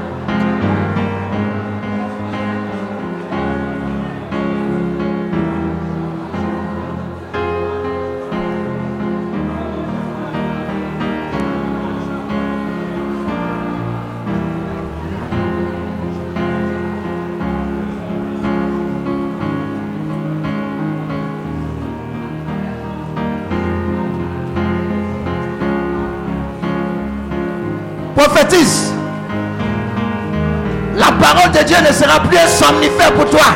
[31.75, 33.47] Dieu ne sera plus un somnifère pour toi.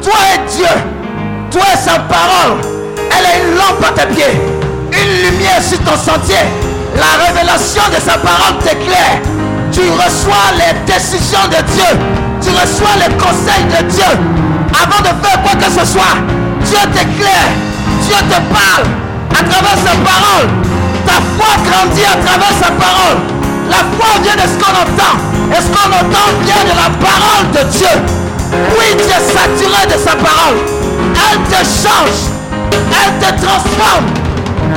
[0.00, 0.74] Toi es Dieu.
[1.50, 2.60] Toi es sa parole.
[3.10, 4.38] Elle est une lampe à tes pieds.
[4.92, 6.46] Une lumière sur ton sentier.
[6.94, 9.18] La révélation de sa parole t'éclaire.
[9.72, 11.98] Tu reçois les décisions de Dieu.
[12.40, 14.12] Tu reçois les conseils de Dieu.
[14.70, 16.16] Avant de faire quoi que ce soit,
[16.62, 17.50] Dieu t'éclaire.
[18.02, 18.86] Dieu te parle
[19.32, 20.48] à travers sa parole.
[21.04, 23.18] Ta foi grandit à travers sa parole.
[23.68, 25.35] La foi vient de ce qu'on entend.
[25.52, 27.94] Et ce qu'on entend vient de la parole de Dieu?
[28.78, 30.58] Oui, tu es saturé de sa parole.
[31.14, 32.20] Elle te change.
[32.72, 34.06] Elle te transforme.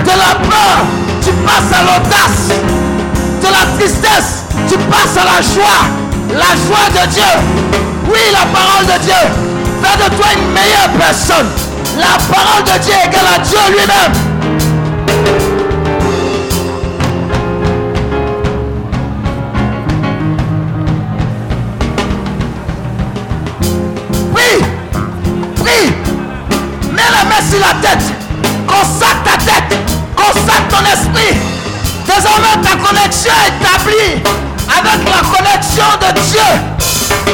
[0.04, 0.78] De la peur,
[1.24, 2.58] tu passes à l'audace.
[3.42, 5.84] De la tristesse, tu passes à la joie.
[6.32, 7.34] La joie de Dieu.
[8.08, 9.50] Oui, la parole de Dieu
[9.82, 11.50] fait de toi une meilleure personne.
[11.98, 14.59] La parole de Dieu égale à Dieu lui-même.
[27.60, 28.04] La tête,
[28.68, 29.78] consacre ta tête,
[30.16, 31.38] consacre ton esprit.
[32.06, 34.24] Désormais ta connexion est établie
[34.68, 36.50] avec la connexion de Dieu.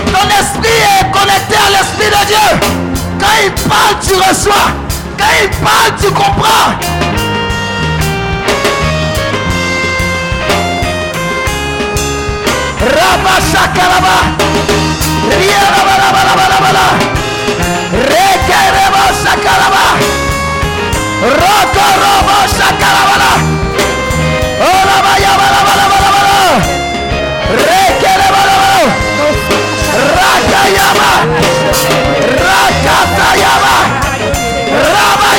[0.08, 2.48] Ton esprit est connecté à l'esprit de Dieu.
[3.20, 4.72] Quand il parle, tu reçois.
[5.18, 6.96] Quand il parle, tu comprends.
[17.92, 19.88] Requeremos a Calabá.
[21.22, 23.34] Roco robos a Calabá.
[24.60, 26.26] Hola, vaya, bala, bala, bala, bala.
[30.16, 31.12] Raca llama.
[32.46, 33.76] Raca llama.
[34.94, 35.32] Rama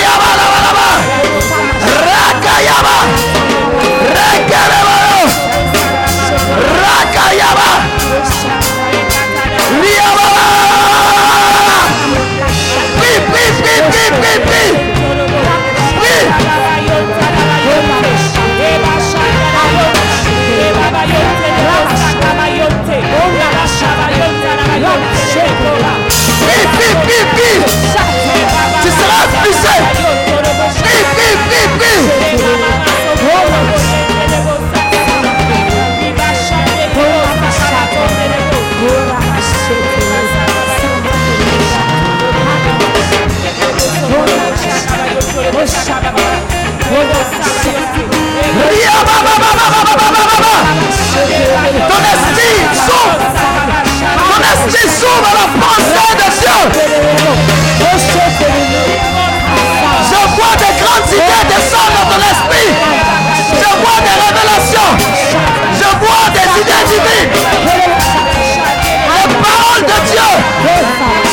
[54.67, 56.59] La pensée de Dieu.
[60.11, 62.71] Je vois des grandes idées descendre dans ton esprit.
[63.53, 64.93] Je vois des révélations.
[65.73, 67.33] Je vois des idées divines.
[69.14, 70.31] Les paroles de Dieu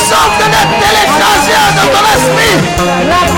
[0.07, 3.32] sont d'être téléchargées dans ton esprit.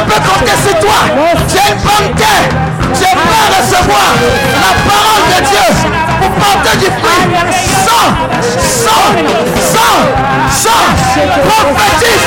[0.00, 1.00] Dieu peut compter sur toi.
[1.28, 2.48] Es une terre.
[2.94, 4.10] Tu peux recevoir
[4.54, 5.66] la parole de Dieu
[6.20, 7.24] pour porter du fruit.
[7.84, 8.08] Sans,
[8.56, 9.06] sans,
[9.72, 9.96] sans,
[10.50, 10.84] sans.
[11.48, 12.26] Prophétise,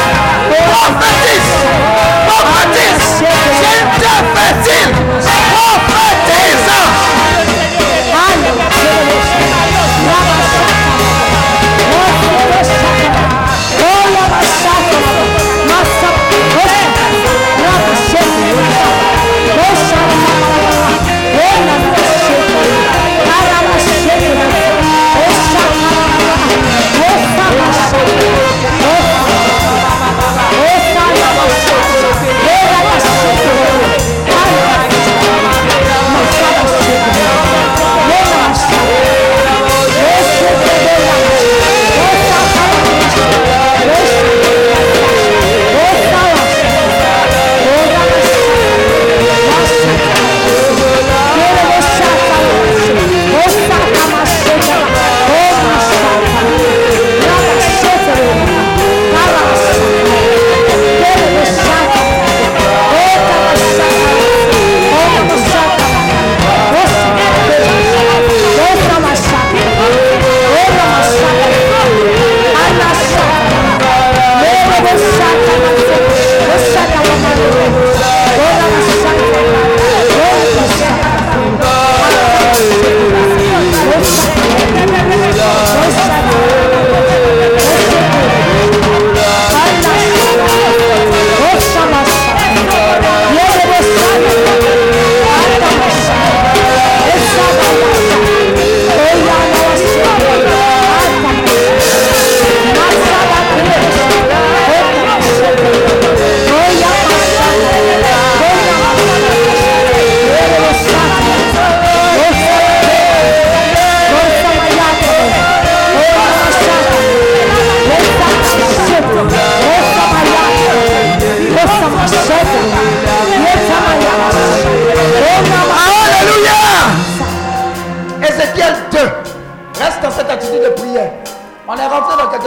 [0.70, 1.50] prophétise,
[2.28, 3.06] prophétise.
[3.64, 4.94] Une terre fertile.
[5.54, 6.53] Prophétise.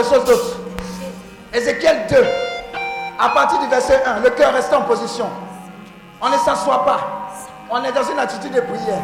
[0.03, 0.57] chose d'autre.
[1.53, 2.15] Ézéchiel 2,
[3.19, 5.29] à partir du verset 1, le cœur reste en position.
[6.21, 7.31] On ne s'assoit pas.
[7.69, 9.01] On est dans une attitude de prière.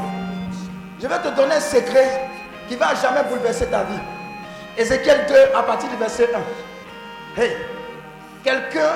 [1.02, 2.30] Je vais te donner un secret
[2.68, 4.00] qui va jamais bouleverser ta vie.
[4.78, 6.30] Ézéchiel 2, à partir du verset
[7.38, 7.41] 1.
[7.41, 7.58] Hey,
[8.44, 8.91] quelqu'un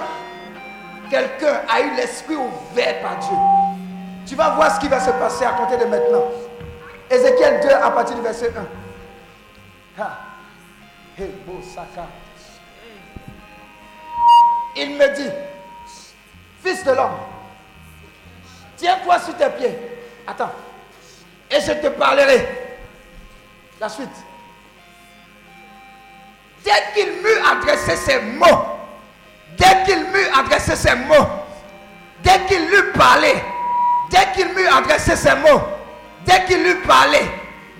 [1.09, 3.37] quelqu'un a eu l'esprit ouvert par Dieu.
[4.25, 6.25] Tu vas voir ce qui va se passer à compter de maintenant.
[7.09, 8.51] Ézéchiel 2, à partir du verset
[9.97, 10.03] 1.
[14.75, 15.29] Il me dit,
[16.63, 17.17] fils de l'homme,
[18.75, 19.75] tiens-toi sur tes pieds.
[20.27, 20.51] Attends.
[21.49, 22.47] Et je te parlerai.
[23.79, 24.09] La suite.
[26.63, 28.65] Dès qu'il m'eut adressé ces mots,
[29.57, 31.27] dès qu'il m'eut adressé ces mots,
[32.21, 33.33] dès qu'il lui parlé,
[34.11, 35.61] dès qu'il m'eut adressé ces mots,
[36.25, 37.19] dès qu'il lui parlé,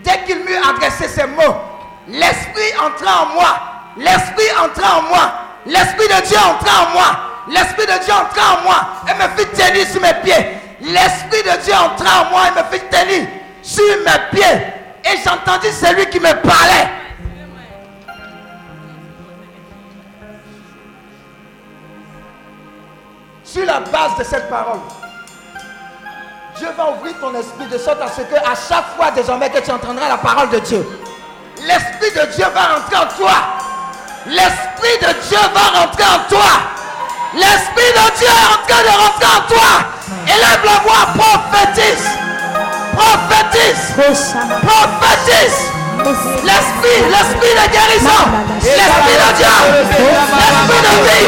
[0.04, 1.67] dès qu'il m'eut adressé ces mots,
[2.08, 3.60] l'esprit entra en moi,
[3.98, 5.32] l'esprit entra en moi,
[5.66, 7.06] l'esprit de Dieu entra en moi,
[7.50, 8.76] l'esprit de Dieu entra en moi
[9.10, 10.58] et me fit tenir sur mes pieds.
[10.82, 13.28] L'esprit de Dieu entra en moi et me fit tenir
[13.62, 14.62] sur mes pieds.
[15.04, 16.90] Et j'entendis celui qui me parlait.
[23.44, 24.80] Sur la base de cette parole,
[26.58, 29.60] Dieu va ouvrir ton esprit de sorte à ce que à chaque fois désormais que
[29.60, 30.86] tu entendras la parole de Dieu,
[31.66, 33.36] l'esprit de Dieu va rentrer en toi.
[34.28, 36.52] L'esprit de Dieu va rentrer en toi.
[37.34, 39.70] L'esprit de Dieu est en train de rentrer en toi.
[40.28, 42.08] Élève la voix, prophétise.
[42.96, 43.84] Prophétise.
[43.96, 45.60] Prophétise.
[46.44, 48.22] L'esprit, l'esprit de guérison.
[48.62, 49.56] L'esprit de Dieu.
[50.38, 51.28] L'esprit de vie.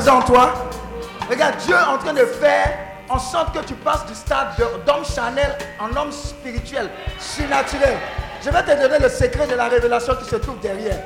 [0.00, 0.54] En toi.
[1.28, 2.78] Regarde, Dieu est en train de faire
[3.08, 4.48] en sorte que tu passes du stade
[4.86, 6.88] d'homme chanel en homme spirituel,
[7.18, 7.96] surnaturel.
[8.44, 10.98] Je vais te donner le secret de la révélation qui se trouve derrière.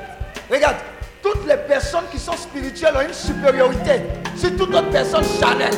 [0.49, 0.77] Regarde,
[1.21, 4.03] toutes les personnes qui sont spirituelles ont une supériorité
[4.37, 5.73] sur toute autre personne chanel.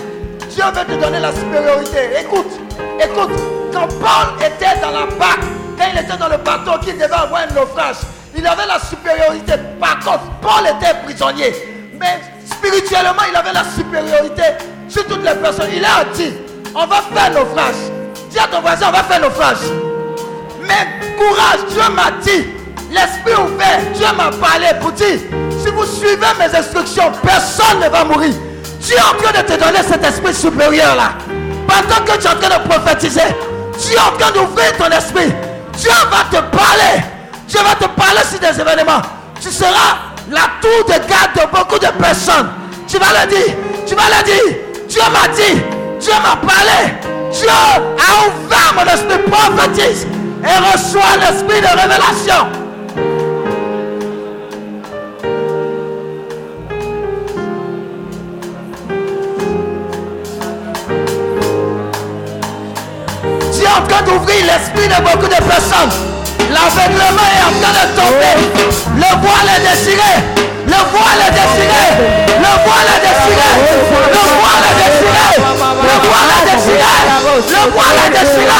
[0.49, 2.09] Dieu veut te donner la supériorité.
[2.21, 2.59] Écoute,
[2.99, 3.31] écoute,
[3.73, 5.41] quand Paul était dans la barque,
[5.77, 7.97] quand il était dans le bateau, qu'il devait avoir un naufrage,
[8.35, 9.53] il avait la supériorité.
[9.79, 11.78] Par contre, Paul était prisonnier.
[11.99, 12.19] Mais
[12.59, 14.43] Spirituellement, il avait la supériorité
[14.87, 15.69] sur toutes les personnes.
[15.73, 16.33] Il a dit,
[16.75, 17.75] on va faire naufrage.
[18.29, 19.57] Dis à ton voisin, on va faire naufrage.
[20.61, 20.87] Mais
[21.17, 22.47] courage, Dieu m'a dit,
[22.91, 25.19] l'esprit ouvert, Dieu m'a parlé pour dire,
[25.63, 28.33] si vous suivez mes instructions, personne ne va mourir.
[28.81, 31.13] Dieu est en train de te donner cet esprit supérieur là.
[31.67, 33.21] Pendant que tu es en train de prophétiser,
[33.79, 35.31] Dieu est en train d'ouvrir ton esprit.
[35.77, 37.03] Dieu va te parler.
[37.47, 39.01] Dieu va te parler sur des événements.
[39.41, 42.49] Tu seras la tour de garde de beaucoup de personnes.
[42.87, 43.55] Tu vas le dire,
[43.85, 44.55] tu vas le dire.
[44.87, 45.61] Dieu m'a dit,
[45.99, 46.93] Dieu m'a parlé.
[47.31, 50.07] Dieu a ouvert mon esprit prophétique
[50.43, 52.47] et reçoit l'esprit de révélation.
[63.51, 66.18] Dieu est en train d'ouvrir l'esprit de beaucoup de personnes.
[66.49, 68.35] L'aveuglement est en train de tomber.
[68.95, 70.13] Le voile est désiré.
[70.65, 71.85] Le voile est désiré.
[72.37, 73.49] Le voile est désiré.
[74.09, 75.25] Le voile est désiré.
[75.37, 76.93] Le voile est désiré.
[77.49, 78.59] Le voile est désiré.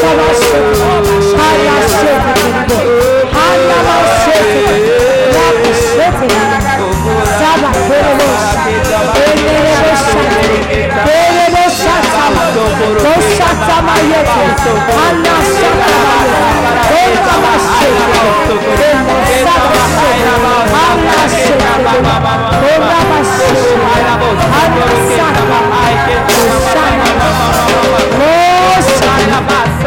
[0.00, 0.38] Glory.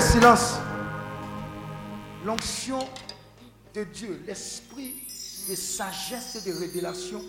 [0.00, 0.58] silence.
[2.24, 2.78] L'onction
[3.74, 4.94] de Dieu, l'esprit
[5.48, 7.20] de sagesse et de révélation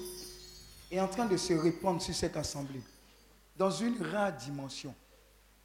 [0.91, 2.81] est en train de se répandre sur cette assemblée
[3.55, 4.93] dans une rare dimension.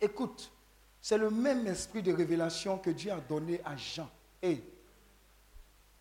[0.01, 0.51] Écoute,
[1.01, 4.11] c'est le même esprit de révélation que Dieu a donné à Jean.
[4.43, 4.63] Et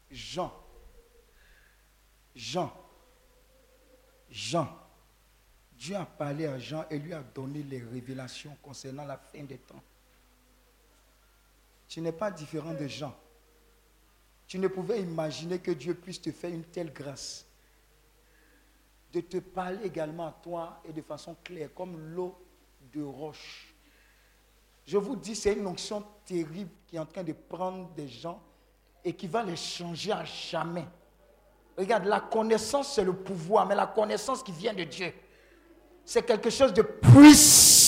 [0.09, 0.53] Jean,
[2.35, 2.71] Jean,
[4.29, 4.69] Jean.
[5.73, 9.57] Dieu a parlé à Jean et lui a donné les révélations concernant la fin des
[9.57, 9.81] temps.
[11.93, 13.13] Tu n'es pas différent de Jean.
[14.47, 17.45] Tu ne pouvais imaginer que Dieu puisse te faire une telle grâce
[19.11, 22.35] de te parler également à toi et de façon claire, comme l'eau
[22.91, 23.75] de roche.
[24.87, 28.41] Je vous dis, c'est une onction terrible qui est en train de prendre des gens
[29.05, 30.87] et qui va les changer à jamais.
[31.77, 35.13] Regarde, la connaissance, c'est le pouvoir, mais la connaissance qui vient de Dieu,
[36.03, 37.82] c'est quelque chose de puissant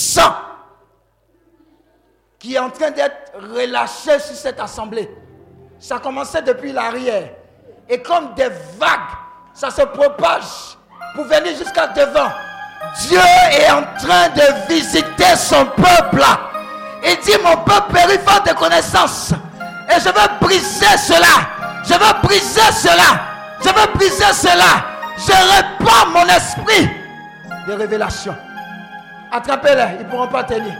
[2.46, 5.10] qui est en train d'être relâché sur cette assemblée.
[5.80, 7.30] Ça commençait depuis l'arrière.
[7.88, 9.16] Et comme des vagues,
[9.52, 10.78] ça se propage
[11.16, 12.30] pour venir jusqu'à devant.
[13.08, 13.18] Dieu
[13.50, 16.22] est en train de visiter son peuple.
[17.04, 19.32] Il dit, mon peuple périt de connaissances.
[19.90, 21.48] Et je veux briser cela.
[21.84, 23.22] Je veux briser cela.
[23.60, 24.84] Je veux briser cela.
[25.18, 26.88] Je répands mon esprit
[27.66, 28.36] de révélation.
[29.32, 30.74] Attrapez-les, ils ne pourront pas tenir.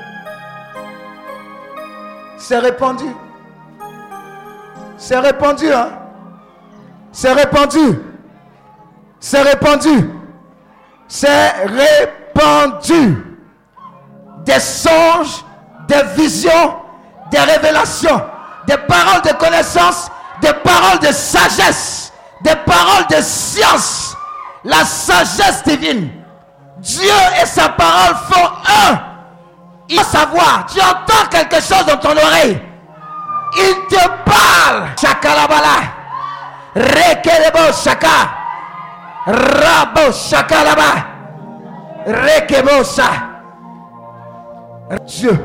[2.36, 3.06] C'est répandu.
[4.98, 5.88] C'est répandu, hein?
[7.12, 7.98] C'est répandu.
[9.20, 10.10] C'est répandu.
[11.08, 13.24] C'est répandu.
[14.44, 15.44] Des songes,
[15.88, 16.76] des visions,
[17.30, 18.22] des révélations,
[18.66, 20.10] des paroles de connaissance,
[20.40, 22.12] des paroles de sagesse,
[22.42, 24.16] des paroles de science.
[24.64, 26.10] La sagesse divine.
[26.78, 27.10] Dieu
[27.42, 28.48] et sa parole font
[28.88, 29.15] un.
[29.88, 32.60] Il savoir, tu entends quelque chose dans ton oreille.
[33.56, 34.88] Il te parle.
[35.00, 35.94] Chakalabala.
[36.74, 38.08] Rekelebo shaka.
[39.26, 41.06] Rabo shakalaba.
[42.06, 42.82] Rekebo.
[45.06, 45.44] Dieu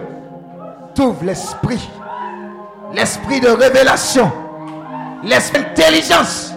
[0.96, 1.90] t'ouvre l'esprit.
[2.94, 4.32] L'esprit de révélation.
[5.24, 6.52] L'esprit d'intelligence.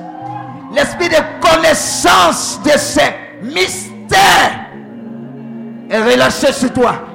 [0.73, 4.65] L'esprit de connaissance de ces mystères.
[5.91, 7.14] est relâché sur toi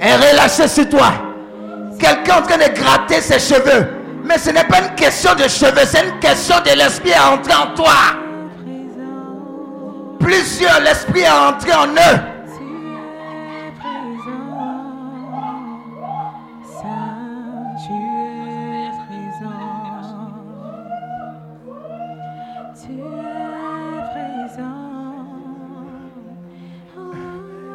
[0.00, 1.12] est relâché sur toi.
[1.98, 3.86] Quelqu'un en train de gratter ses cheveux.
[4.24, 7.54] Mais ce n'est pas une question de cheveux, c'est une question de l'esprit à entrer
[7.54, 7.92] en toi.
[10.20, 12.29] Plusieurs, l'esprit à entrer en eux.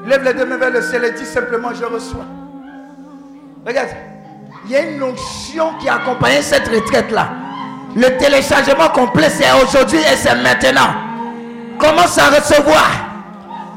[0.06, 2.26] Lève les deux mains vers le ciel et dis simplement je reçois.
[3.66, 3.90] Regarde,
[4.66, 7.30] il y a une onction qui accompagne cette retraite-là.
[7.96, 10.94] Le téléchargement complet, c'est aujourd'hui et c'est maintenant.
[11.80, 12.86] Commence à recevoir.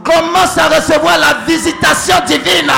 [0.05, 2.71] Commence à recevoir la visitation divine.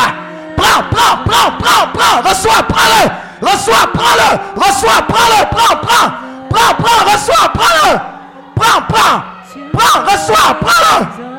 [0.57, 2.29] Prends, prends, prends, prends, prends.
[2.29, 3.11] Reçois, prends-le.
[3.41, 4.61] Reçois, prends-le.
[4.61, 5.47] Reçois, prends-le.
[5.51, 6.11] Prends, prends.
[6.51, 7.99] Prends, prends, reçois, prends-le.
[8.55, 9.23] Prends, prends.
[9.73, 11.30] Prends, reçois, prends-le.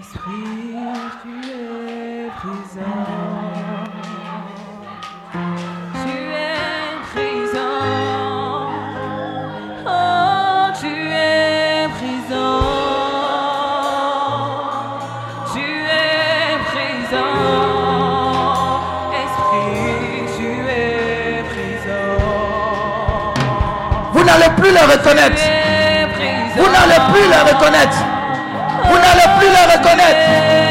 [0.00, 0.76] Esprit,
[1.22, 1.34] tu
[1.88, 2.98] es prison.
[5.92, 7.76] Tu es prison.
[9.86, 12.52] Oh, tu es prison.
[15.52, 17.32] Tu es prison.
[19.24, 22.06] Esprit, tu es prison.
[24.12, 25.42] Vous n'allez plus le reconnaître.
[26.56, 28.17] Vous n'allez plus le reconnaître.
[29.38, 30.67] Plus le reconnaître.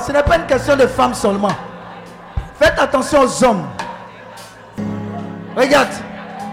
[0.00, 1.52] Ce n'est pas une question de femmes seulement.
[2.60, 3.66] Faites attention aux hommes.
[5.56, 5.88] Regarde,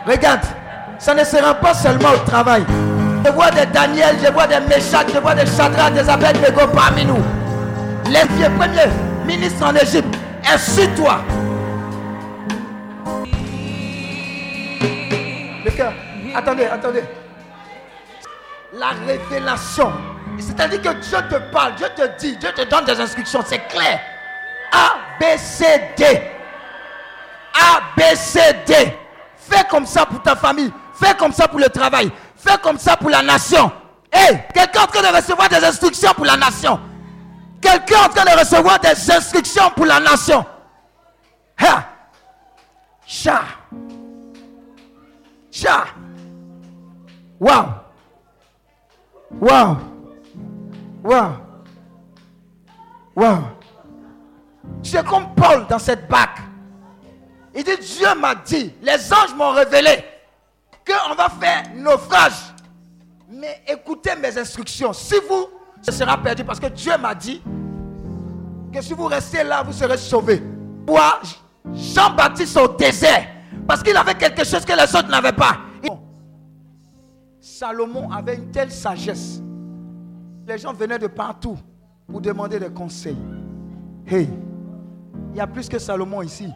[0.08, 0.42] regarde.
[0.98, 2.64] Ça ne sera pas seulement au travail.
[3.26, 7.06] Je vois des Daniel, je vois des Meshach, je vois des Chadra, des Abednego parmi
[7.06, 7.22] nous.
[8.06, 8.90] Les vieux premiers
[9.26, 10.16] ministres en Égypte,
[10.54, 11.20] insulte-toi.
[15.66, 15.94] Le cœur,
[16.36, 17.04] attendez, attendez.
[18.74, 19.92] La révélation
[20.56, 24.00] c'est-à-dire que Dieu te parle, Dieu te dit, Dieu te donne des instructions, c'est clair.
[24.72, 25.66] A, B, C,
[25.98, 26.06] D.
[27.54, 28.74] A, B, C, D.
[29.36, 30.72] Fais comme ça pour ta famille.
[30.94, 32.12] Fais comme ça pour le travail.
[32.36, 33.72] Fais comme ça pour la nation.
[34.12, 36.80] Hé, quelqu'un en train de recevoir des instructions pour la nation.
[37.60, 40.46] Quelqu'un en train de recevoir des instructions pour la nation.
[41.58, 41.84] Ha.
[43.08, 43.42] Cha.
[45.52, 45.86] Cha.
[47.40, 47.66] Wow.
[49.32, 49.93] Wow.
[51.04, 51.36] Wow.
[53.16, 53.38] Wow.
[54.82, 56.40] C'est comme Paul dans cette bac.
[57.54, 60.04] Il dit, Dieu m'a dit, les anges m'ont révélé
[60.88, 62.54] qu'on va faire naufrage.
[63.30, 64.94] Mais écoutez mes instructions.
[64.94, 65.48] Si vous,
[65.82, 67.42] ce sera perdu parce que Dieu m'a dit
[68.72, 70.42] que si vous restez là, vous serez sauvés.
[70.88, 71.20] Moi,
[71.74, 73.28] Jean-Baptiste au désert
[73.68, 75.58] parce qu'il avait quelque chose que les autres n'avaient pas.
[77.40, 79.42] Salomon avait une telle sagesse
[80.48, 81.58] les gens venaient de partout
[82.08, 83.18] pour demander des conseils.
[84.06, 84.30] Hey,
[85.32, 86.50] il y a plus que Salomon ici.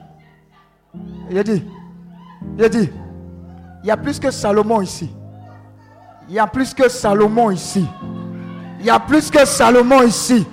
[1.30, 1.64] Il a dit,
[2.58, 2.90] il a dit,
[3.84, 5.10] il y a plus que Salomon ici.
[6.28, 7.86] Il y a plus que Salomon ici.
[8.80, 10.46] Il y a plus que Salomon ici.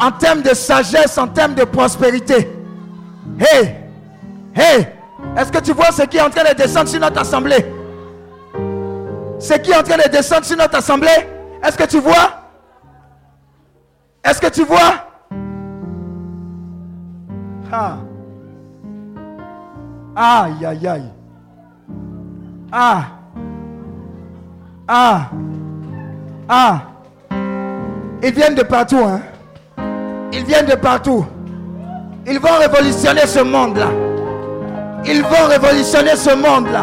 [0.00, 2.48] En termes de sagesse, en termes de prospérité.
[3.38, 3.76] Hey,
[4.54, 4.88] hey,
[5.36, 7.66] est-ce que tu vois ce qui est en train de descendre sur notre assemblée?
[9.38, 11.37] Ce qui est en train de descendre sur notre assemblée?
[11.62, 12.42] Est-ce que tu vois?
[14.24, 14.94] Est-ce que tu vois?
[17.72, 17.96] Ah.
[20.16, 21.12] Aïe, aïe, aïe.
[22.72, 23.02] Ah.
[24.86, 25.30] Ah.
[26.48, 26.80] Ah.
[28.22, 28.98] Ils viennent de partout.
[29.04, 29.20] Hein?
[30.32, 31.24] Ils viennent de partout.
[32.26, 33.88] Ils vont révolutionner ce monde-là.
[35.06, 36.82] Ils vont révolutionner ce monde-là.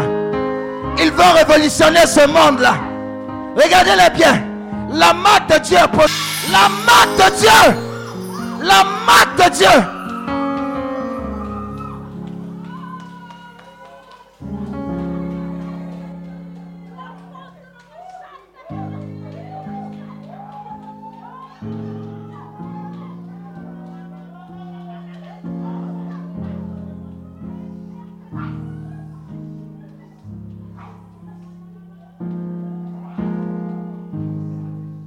[0.98, 2.76] Ils vont révolutionner ce monde-là.
[3.56, 4.55] Regardez-les bien.
[4.90, 5.78] La main de Dieu.
[6.52, 7.76] La main de Dieu.
[8.62, 9.95] La main de Dieu.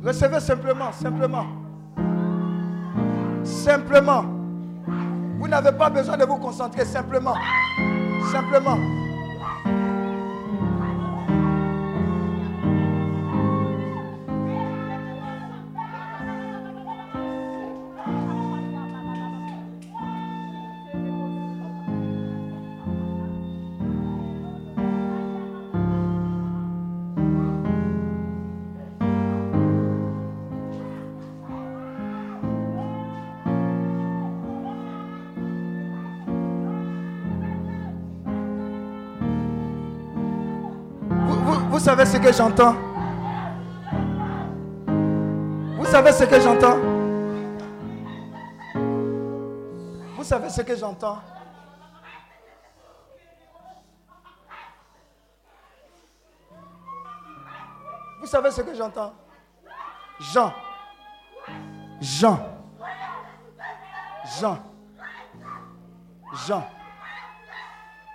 [0.09, 1.45] Recevez simplement, simplement.
[3.45, 4.25] Simplement.
[5.39, 7.35] Vous n'avez pas besoin de vous concentrer, simplement.
[8.33, 8.79] Simplement.
[41.79, 42.75] Vous savez ce que j'entends?
[45.77, 46.77] Vous savez ce que j'entends?
[50.17, 51.23] Vous savez ce que j'entends?
[58.21, 59.15] Vous savez ce que j'entends?
[60.19, 60.53] Jean.
[62.01, 62.41] Jean.
[64.41, 64.59] Jean.
[66.45, 66.67] Jean.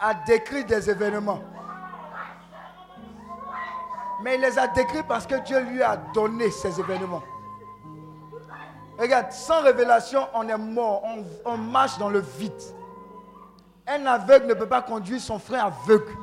[0.01, 1.52] A décrit des événements.
[4.23, 7.21] Mais il les a décrits parce que Dieu lui a donné ces événements.
[8.97, 11.03] Regarde, sans révélation, on est mort.
[11.45, 12.53] On, marche dans le vide.
[13.85, 16.15] Un aveugle ne peut pas conduire son frère aveugle.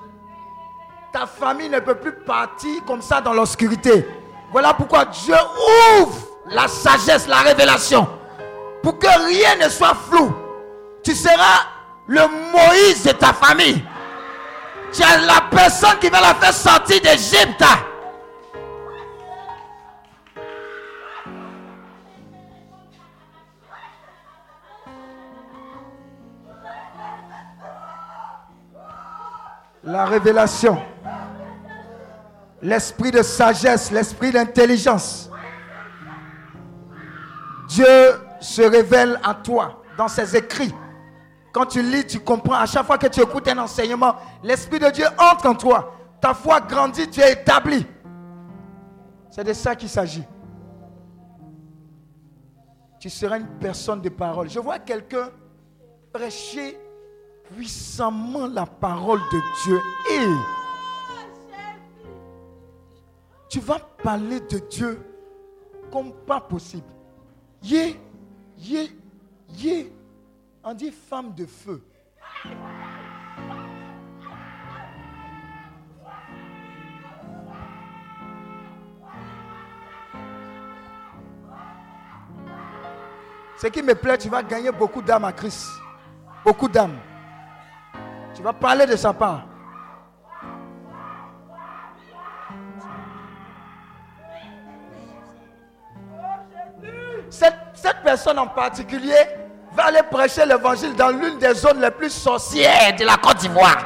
[1.13, 4.09] Ta famille ne peut plus partir comme ça dans l'obscurité.
[4.51, 5.35] Voilà pourquoi Dieu
[6.01, 6.17] ouvre
[6.47, 8.09] la sagesse, la révélation.
[8.83, 10.35] Pour que rien ne soit flou.
[11.03, 11.67] Tu seras
[12.07, 12.23] le
[12.53, 13.85] Moïse de ta famille.
[14.93, 17.63] Tu es la personne qui va la faire sortir d'Égypte.
[29.83, 30.79] La révélation,
[32.61, 35.31] l'esprit de sagesse, l'esprit d'intelligence.
[37.69, 37.87] Dieu
[38.41, 40.75] se révèle à toi dans ses écrits.
[41.53, 42.55] Quand tu lis, tu comprends.
[42.55, 45.95] À chaque fois que tu écoutes un enseignement, l'Esprit de Dieu entre en toi.
[46.21, 47.87] Ta foi grandit, tu es établi.
[49.31, 50.25] C'est de ça qu'il s'agit.
[52.99, 54.51] Tu seras une personne de parole.
[54.51, 55.31] Je vois quelqu'un
[56.13, 56.79] prêcher
[57.55, 59.81] puissamment la parole de Dieu.
[60.11, 60.27] Et
[63.49, 65.01] tu vas parler de Dieu
[65.91, 66.87] comme pas possible.
[67.63, 68.01] Yé,
[68.59, 68.91] yé,
[69.57, 69.93] yé.
[70.63, 71.83] On dit femme de feu.
[83.57, 85.69] Ce qui me plaît, tu vas gagner beaucoup d'âmes à Christ.
[86.45, 86.97] Beaucoup d'âmes.
[88.41, 89.43] Tu vas parler de sa part.
[97.29, 99.13] Cette, personne en particulier
[99.75, 103.85] va aller prêcher l'évangile dans l'une des zones les plus sorcières de la Côte d'Ivoire.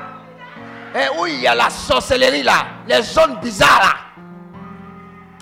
[0.94, 4.22] Et où il y a la sorcellerie là, les zones bizarres là.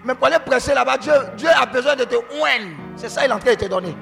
[0.07, 2.77] Mais pour aller prêcher là-bas, Dieu, Dieu a besoin de te ouen.
[2.97, 3.95] C'est ça, il est en train de te donner.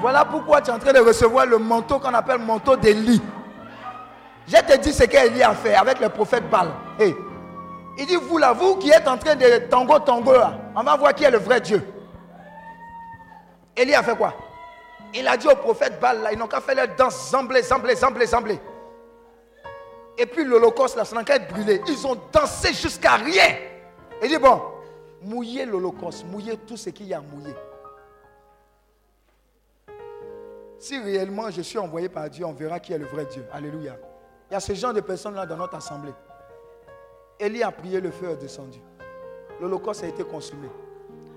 [0.00, 3.20] Voilà pourquoi tu es en train de recevoir le manteau qu'on appelle manteau d'Élie.
[4.46, 6.68] Je te dis ce qu'Élie a fait avec le prophète Baal.
[7.98, 10.96] Il dit, vous là, vous qui êtes en train de tango tango là, on va
[10.96, 11.82] voir qui est le vrai Dieu.
[13.74, 14.34] Élie a fait quoi?
[15.14, 17.96] Il a dit au prophète Baal là, ils n'ont qu'à faire leur danse, zambler, zambler,
[17.96, 18.60] zambler, zambler.
[20.18, 21.80] Et puis l'Holocauste là, ça n'a qu'à être brûlé.
[21.88, 23.56] Ils ont dansé jusqu'à rien.
[24.22, 24.62] Il dit, bon,
[25.22, 27.54] mouillez l'Holocauste, mouillez tout ce qu'il y a mouillé.
[30.78, 33.44] Si réellement je suis envoyé par Dieu, on verra qui est le vrai Dieu.
[33.52, 33.96] Alléluia.
[34.50, 36.12] Il y a ce genre de personnes-là dans notre assemblée.
[37.38, 38.78] Élie a prié, le feu est descendu.
[39.60, 40.68] L'Holocauste a été consumé.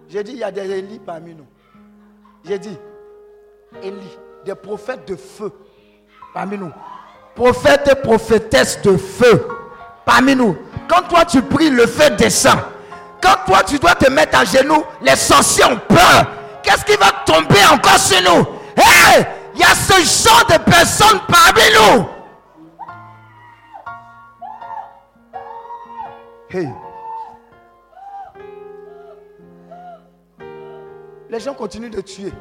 [0.08, 1.48] J'ai dit, il y a des Élie parmi nous.
[2.44, 2.78] J'ai dit,
[3.82, 5.52] Élie, des prophètes de feu
[6.34, 6.72] parmi nous.
[7.36, 9.48] Prophètes et prophétesses de feu
[10.06, 10.58] parmi nous.
[10.90, 12.60] Quand toi tu pries, le feu descend.
[13.22, 16.28] Quand toi tu dois te mettre à genoux, les sorciers ont peur.
[16.64, 18.59] Qu'est-ce qui va tomber encore sur nous?
[18.80, 22.20] Hé, il y a ce genre de personnes parmi nous.
[31.30, 32.34] Les gens continuent de tuer.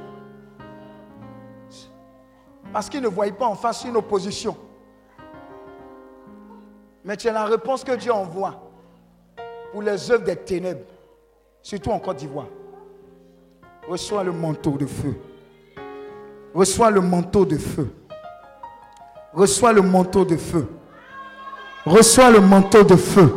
[2.73, 4.57] Parce qu'ils ne voient pas en face une opposition.
[7.05, 8.55] Mais tu as la réponse que Dieu envoie
[9.73, 10.85] pour les œuvres des ténèbres,
[11.63, 12.49] surtout en Côte d'Ivoire.
[13.89, 15.17] Reçois le manteau de feu.
[16.59, 17.89] Reçois le manteau de feu.
[19.33, 20.69] Reçois le manteau de feu.
[21.87, 23.37] Reçois le manteau de feu.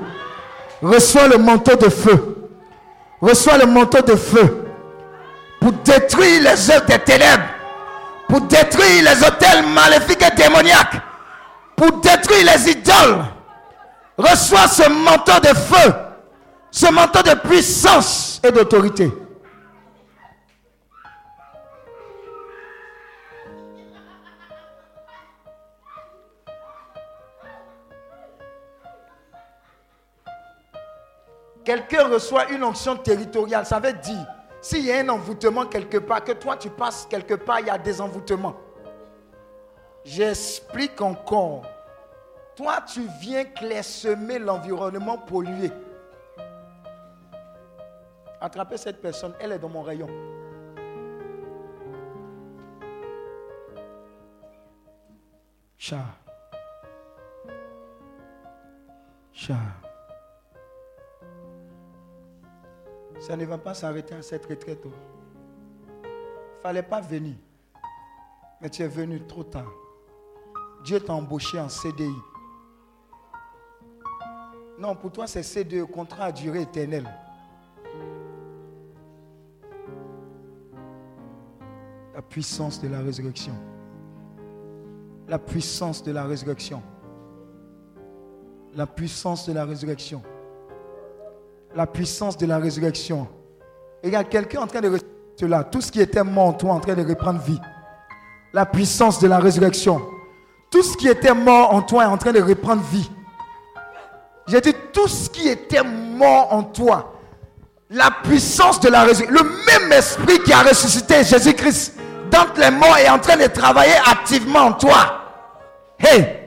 [0.81, 2.49] Reçois le manteau de feu.
[3.21, 4.65] Reçois le manteau de feu.
[5.59, 7.43] Pour détruire les œuvres des ténèbres.
[8.27, 10.99] Pour détruire les hôtels maléfiques et démoniaques.
[11.75, 13.23] Pour détruire les idoles.
[14.17, 15.93] Reçois ce manteau de feu.
[16.71, 19.11] Ce manteau de puissance et d'autorité.
[31.63, 34.25] Quelqu'un reçoit une onction territoriale, ça veut dire,
[34.61, 37.69] s'il y a un envoûtement quelque part, que toi tu passes quelque part, il y
[37.69, 38.55] a des envoûtements.
[40.03, 41.63] J'explique encore.
[42.55, 45.71] Toi, tu viens clairsemer l'environnement pollué.
[48.39, 50.09] Attrapez cette personne, elle est dans mon rayon.
[55.77, 56.05] Chat.
[59.31, 59.55] Cha.
[63.21, 64.81] Ça ne va pas s'arrêter à cette retraite.
[64.83, 67.35] Il ne fallait pas venir.
[68.59, 69.71] Mais tu es venu trop tard.
[70.83, 72.15] Dieu t'a embauché en CDI.
[74.79, 77.07] Non, pour toi, c'est CDE, contrat à durée éternelle.
[82.15, 83.53] La puissance de la résurrection.
[85.27, 86.81] La puissance de la résurrection.
[88.73, 90.23] La puissance de la résurrection.
[91.75, 93.27] La puissance de la résurrection.
[94.03, 94.91] Et il y a quelqu'un en train de
[95.39, 95.63] cela.
[95.63, 97.59] Tout ce qui était mort en toi en train de reprendre vie.
[98.53, 100.01] La puissance de la résurrection.
[100.69, 103.09] Tout ce qui était mort en toi est en train de reprendre vie.
[104.47, 107.13] J'ai dit tout ce qui était mort en toi.
[107.89, 109.43] La puissance de la résurrection.
[109.43, 111.95] Le même esprit qui a ressuscité Jésus-Christ
[112.31, 115.21] dans les morts est en train de travailler activement en toi.
[115.99, 116.37] Hey!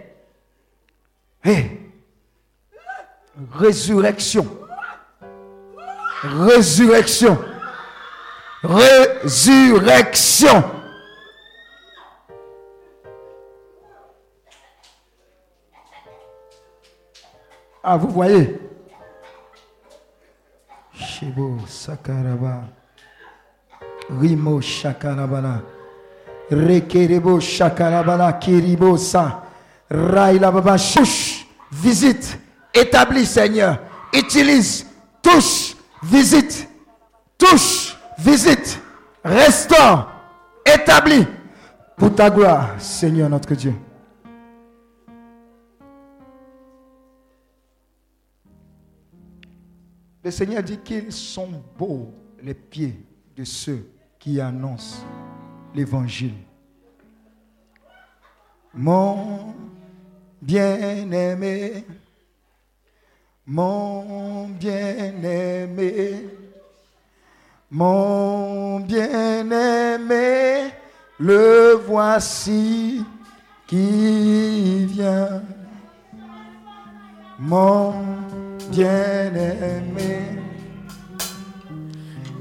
[1.43, 1.81] Hey!
[3.53, 4.47] Résurrection.
[6.25, 7.39] Résurrection.
[8.63, 10.65] Résurrection.
[17.83, 18.59] Ah, vous voyez?
[20.95, 22.63] Shibo Sakaraba.
[24.09, 25.61] Rimo Shakarabala.
[26.51, 28.33] Rekerebo Shakarabala.
[28.41, 29.43] Kiribo Sa.
[29.91, 30.79] Raila Baba.
[30.79, 31.47] Chouch.
[31.71, 32.39] Visite.
[32.73, 33.79] Établis, Seigneur.
[34.15, 34.87] Utilise.
[35.21, 35.64] Touche.
[36.05, 36.69] Visite.
[37.39, 37.97] Touche.
[38.19, 38.79] Visite.
[39.25, 40.11] Restaure.
[40.67, 41.27] Établis.
[41.97, 43.75] Pour ta gloire, Seigneur notre Dieu.
[50.23, 52.13] Le Seigneur dit qu'ils sont beaux
[52.43, 52.99] les pieds
[53.37, 53.87] de ceux
[54.19, 55.05] qui annoncent
[55.75, 56.35] l'évangile.
[58.73, 59.55] Mon
[60.41, 61.85] bien-aimé,
[63.47, 66.29] mon bien-aimé,
[67.71, 70.73] mon bien-aimé,
[71.19, 73.05] le voici
[73.67, 75.43] qui vient.
[77.39, 77.93] Mon
[78.71, 80.39] bien-aimé,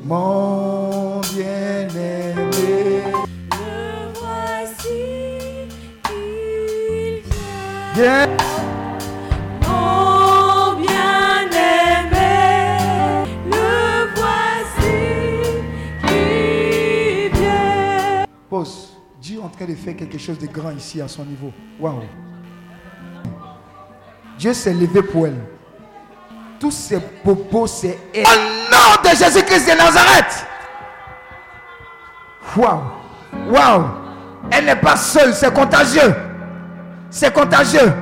[0.03, 3.03] mon bien-aimé.
[3.51, 5.67] Le voici,
[6.11, 7.23] il
[7.95, 8.27] vient.
[9.67, 10.12] Mon
[19.22, 21.52] Dieu est en train de faire quelque chose de grand ici à son niveau.
[21.80, 22.02] Waouh.
[24.38, 25.40] Dieu s'est levé pour elle.
[26.60, 28.26] Tous ces propos, c'est elle.
[28.26, 30.45] Au nom de Jésus-Christ de Nazareth.
[32.57, 32.81] Waouh.
[33.49, 33.85] Waouh.
[34.52, 36.15] Elle n'est pas seule, c'est contagieux.
[37.10, 37.94] C'est contagieux.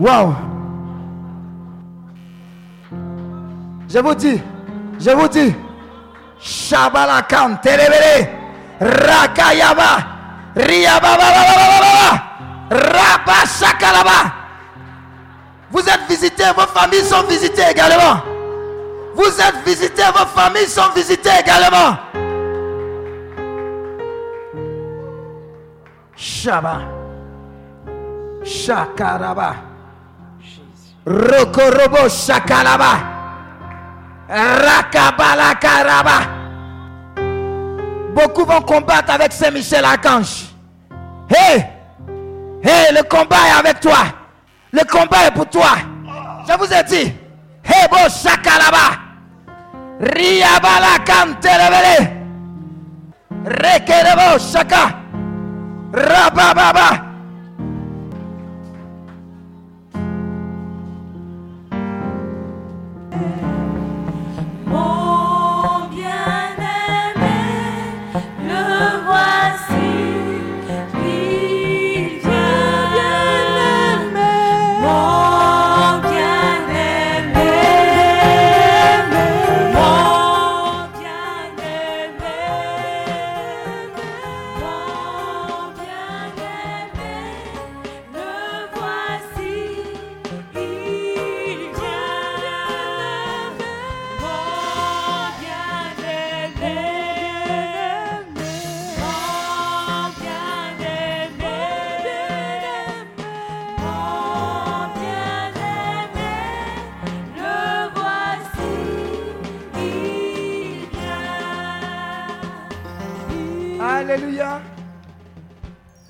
[0.00, 0.34] Waouh.
[3.88, 4.40] Je vous dis,
[4.98, 5.54] je vous dis,
[6.38, 8.37] Shabalakan, Terebele,
[8.80, 10.06] Rakayaba,
[10.54, 11.28] Riababa,
[12.70, 14.32] Rabba Shakalaba.
[15.70, 18.22] Vous êtes visités, vos familles sont visitées également.
[19.14, 21.98] Vous êtes visités, vos familles sont visitées également.
[26.14, 26.80] Shaba,
[28.44, 29.54] Shakaraba,
[31.04, 32.98] Rokorobo Shakalaba,
[34.28, 36.37] Rakabalakaraba.
[38.14, 40.46] Beaucoup vont combattre avec Saint-Michel Archange.
[41.30, 41.62] Hé!
[42.62, 43.98] Hé, le combat est avec toi.
[44.72, 45.76] Le combat est pour toi.
[46.48, 47.12] Je vous ai dit.
[47.64, 48.98] Hé, bo shakalaba.
[50.00, 52.12] Riabala kantelebele.
[53.44, 54.94] Rekerebo shaka.
[55.92, 57.07] Rabababa.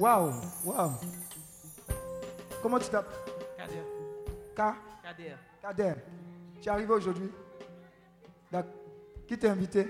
[0.08, 0.32] Waouh,
[0.64, 0.92] waouh.
[2.62, 3.12] Comment tu t'appelles?
[4.56, 5.34] Ka- Kader.
[5.60, 5.94] Kader,
[6.62, 7.30] tu es arrivé aujourd'hui?
[9.26, 9.86] Qui t'a invité?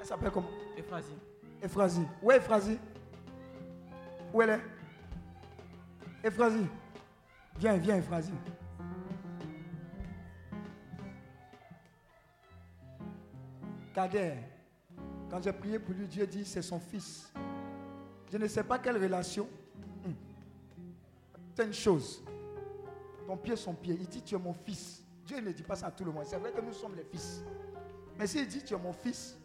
[0.00, 0.50] Elle s'appelle comment?
[0.76, 1.16] Ephrasie.
[1.62, 2.06] Ephrasie.
[2.20, 2.78] Où est Ephrasie?
[4.32, 4.60] Où elle est?
[6.24, 6.66] Ephrasie.
[7.56, 8.34] Viens, viens, Ephrasie.
[13.94, 14.34] Kader,
[15.30, 17.32] quand j'ai prié pour lui, Dieu dit c'est son fils.
[18.34, 19.48] Je ne sais pas quelle relation.
[20.04, 20.12] Hum.
[21.54, 22.20] C'est une chose.
[23.28, 23.96] Ton pied, son pied.
[24.00, 25.04] Il dit tu es mon fils.
[25.24, 26.24] Dieu ne dit pas ça à tout le monde.
[26.26, 27.44] C'est vrai que nous sommes les fils.
[28.18, 29.38] Mais s'il dit tu es mon fils,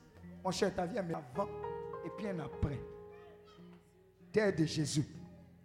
[0.43, 1.47] mon cher, ta vie est avant
[2.03, 2.81] et bien après.
[4.31, 5.05] Terre de Jésus.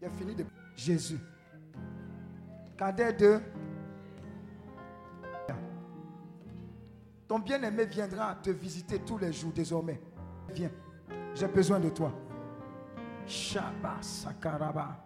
[0.03, 0.45] Il a fini de
[0.77, 1.19] Jésus.
[2.77, 3.41] Cadet de
[7.27, 9.99] Ton bien-aimé viendra te visiter tous les jours désormais.
[10.51, 10.71] Viens.
[11.35, 12.13] J'ai besoin de toi.
[13.27, 14.97] Shaba Sakaraba.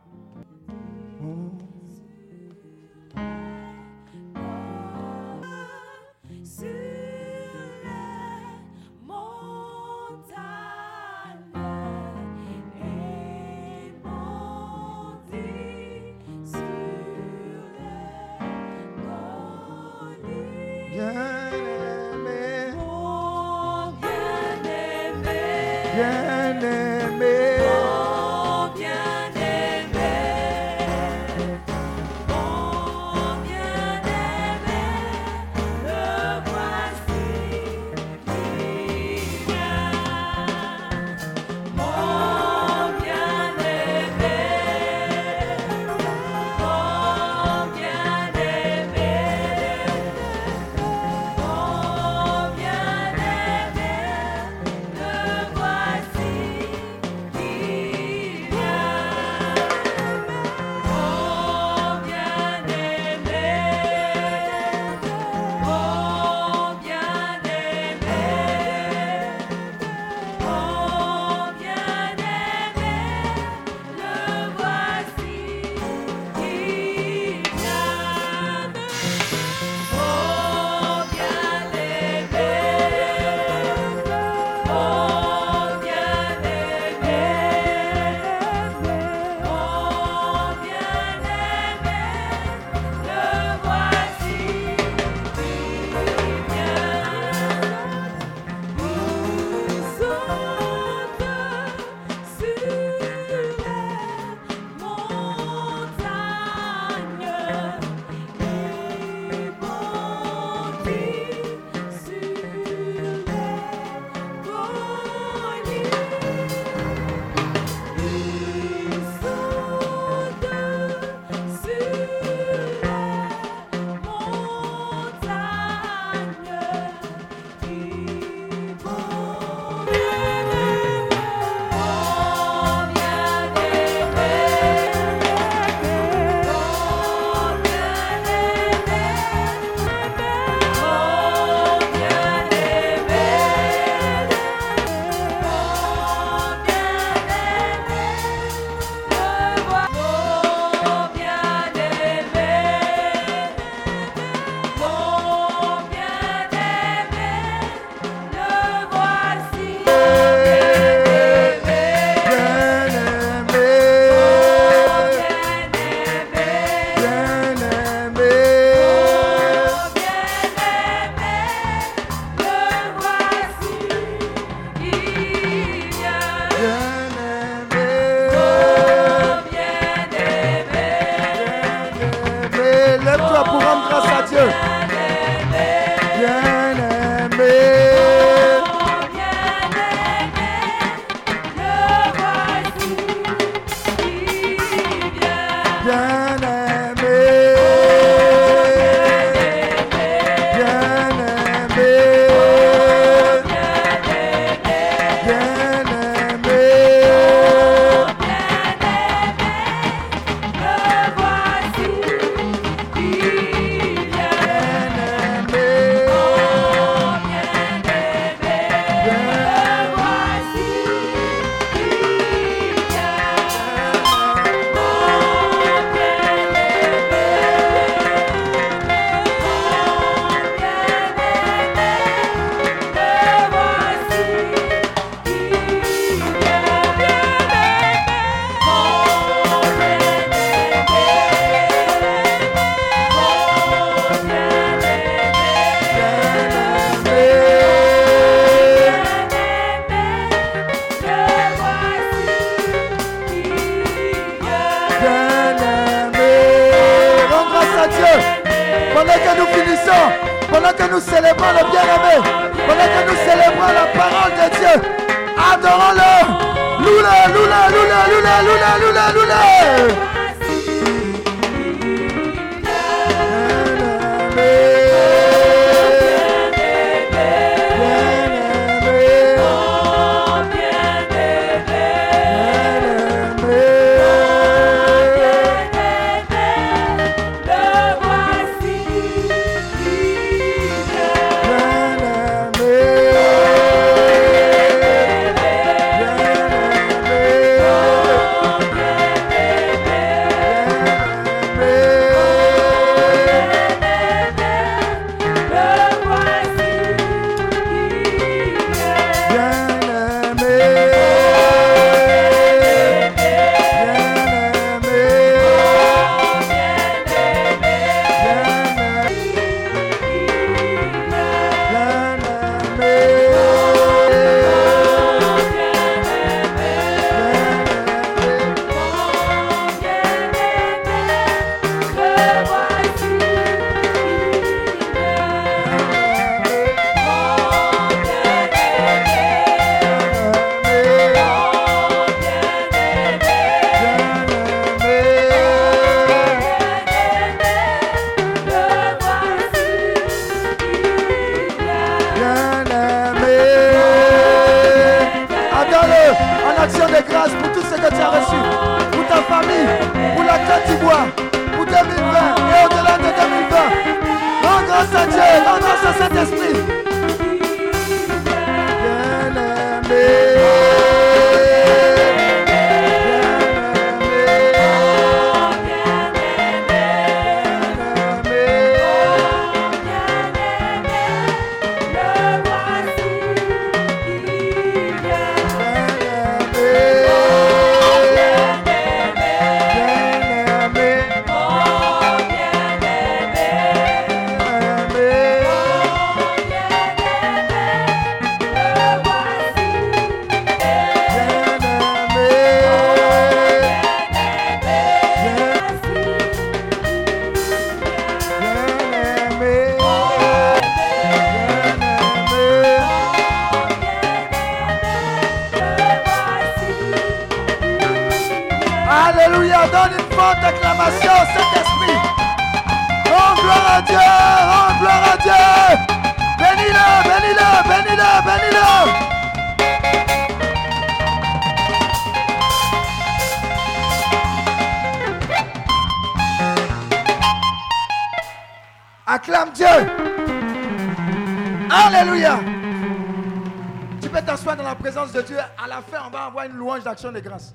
[447.07, 447.55] De grâce.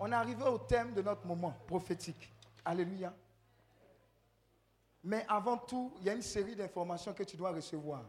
[0.00, 2.32] On est arrivé au thème de notre moment prophétique.
[2.64, 3.12] Alléluia.
[5.02, 8.02] Mais avant tout, il y a une série d'informations que tu dois recevoir.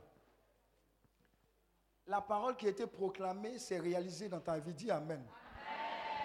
[2.08, 4.74] La parole qui a été proclamée s'est réalisée dans ta vie.
[4.74, 5.22] Dis Amen.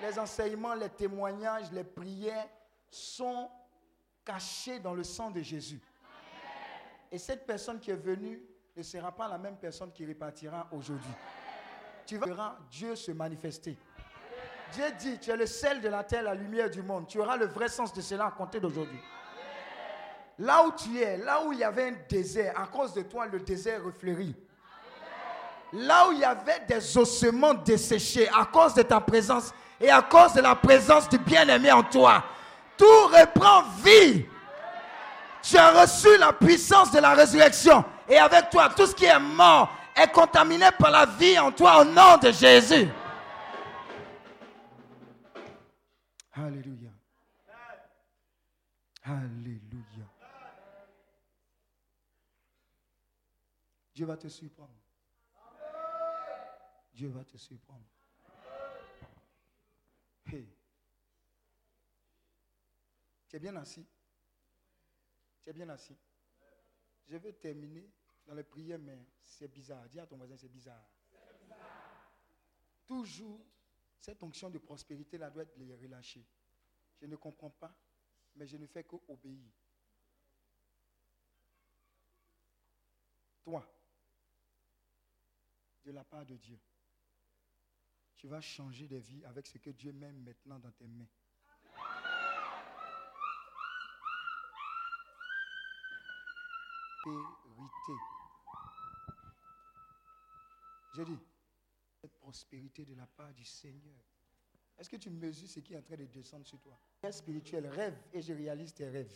[0.01, 2.49] Les enseignements, les témoignages, les prières
[2.89, 3.51] sont
[4.25, 5.81] cachés dans le sang de Jésus.
[7.11, 8.41] Et cette personne qui est venue
[8.77, 11.13] ne sera pas la même personne qui repartira aujourd'hui.
[12.07, 13.77] Tu verras Dieu se manifester.
[14.73, 17.07] Dieu dit, tu es le sel de la terre, la lumière du monde.
[17.09, 19.01] Tu auras le vrai sens de cela à compter d'aujourd'hui.
[20.39, 23.27] Là où tu es, là où il y avait un désert, à cause de toi,
[23.27, 24.35] le désert refleurit.
[25.73, 30.03] Là où il y avait des ossements desséchés, à cause de ta présence et à
[30.03, 32.25] cause de la présence du bien-aimé en toi,
[32.77, 34.27] tout reprend vie.
[35.43, 37.85] Tu as reçu la puissance de la résurrection.
[38.09, 41.81] Et avec toi, tout ce qui est mort est contaminé par la vie en toi
[41.81, 42.89] au nom de Jésus.
[46.41, 46.91] Alléluia.
[49.03, 50.09] Alléluia.
[53.95, 54.81] Dieu va te surprendre.
[56.95, 57.85] Dieu va te surprendre.
[60.25, 60.49] Hey.
[63.29, 63.87] Tu es bien assis.
[65.43, 65.99] Tu es bien assis.
[67.07, 67.91] Je vais terminer
[68.27, 69.87] dans les prières, mais c'est bizarre.
[69.91, 70.89] Dis à ton voisin, c'est bizarre.
[72.87, 73.45] Toujours,
[74.01, 76.27] cette onction de prospérité là doit être relâchée.
[77.01, 77.75] Je ne comprends pas,
[78.35, 79.53] mais je ne fais qu'obéir.
[83.43, 83.67] Toi,
[85.85, 86.59] de la part de Dieu,
[88.17, 91.09] tu vas changer de vie avec ce que Dieu met maintenant dans tes mains.
[97.03, 97.93] prospérité.
[100.95, 101.19] J'ai dit,
[102.31, 103.99] prospérité de la part du Seigneur.
[104.79, 106.79] Est-ce que tu mesures ce qui est en train de descendre sur toi?
[107.11, 109.13] Spirituel, rêve et je réalise tes rêves.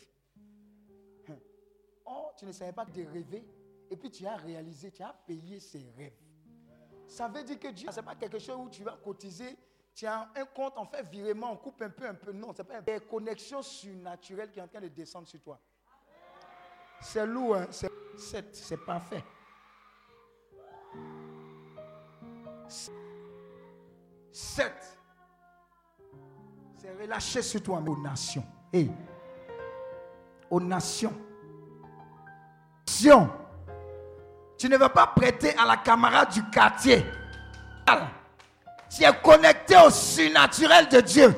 [2.07, 3.47] Oh, tu ne savais pas de rêver
[3.89, 6.19] et puis tu as réalisé, tu as payé ces rêves.
[7.07, 9.57] Ça veut dire que Dieu, ce n'est pas quelque chose où tu vas cotiser,
[9.95, 12.32] tu as un compte, on fait virement, on coupe un peu, un peu.
[12.32, 15.61] Non, ce n'est pas une connexion surnaturelle qui est en train de descendre sur toi.
[17.01, 17.69] C'est lourd, hein?
[17.70, 19.23] c'est, c'est, c'est parfait.
[24.35, 24.98] Sept.
[26.81, 28.44] C'est relâché sur toi aux nations.
[28.73, 28.90] Et
[30.51, 31.15] aux nations.
[32.85, 33.31] Nations.
[34.59, 37.06] Tu ne veux pas prêter à la camarade du quartier.
[38.90, 41.32] Tu es connecté au surnaturel de Dieu.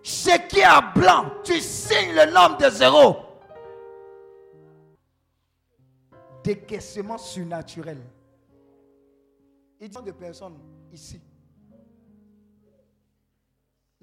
[0.00, 3.16] Ce qui est blanc, tu signes le nombre de zéro.
[6.44, 8.00] Décaissement surnaturel.
[9.80, 10.60] Il dit de personnes
[10.92, 11.20] ici.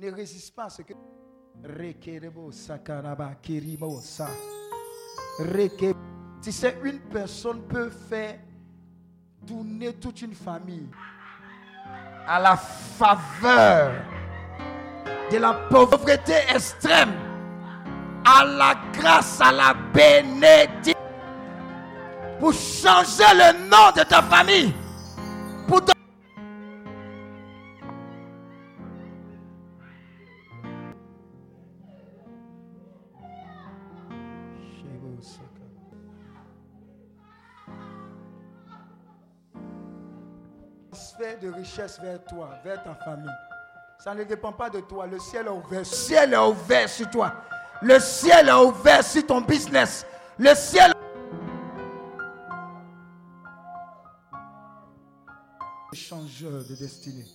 [0.02, 0.94] Ne résiste pas à ce que.
[6.42, 8.40] Tu sais, une personne peut faire
[9.46, 10.88] tourner toute une famille
[12.26, 13.92] à la faveur
[15.32, 17.12] de la pauvreté extrême,
[18.26, 20.94] à la grâce, à la bénédiction,
[22.40, 24.74] pour changer le nom de ta famille,
[41.78, 43.30] Vers toi, vers ta famille.
[44.00, 45.06] Ça ne dépend pas de toi.
[45.06, 45.80] Le ciel est ouvert.
[45.80, 47.34] Le ciel est ouvert sur toi.
[47.82, 50.06] Le ciel est ouvert sur ton business.
[50.38, 50.92] Le ciel.
[55.94, 57.26] Changeur de destinée.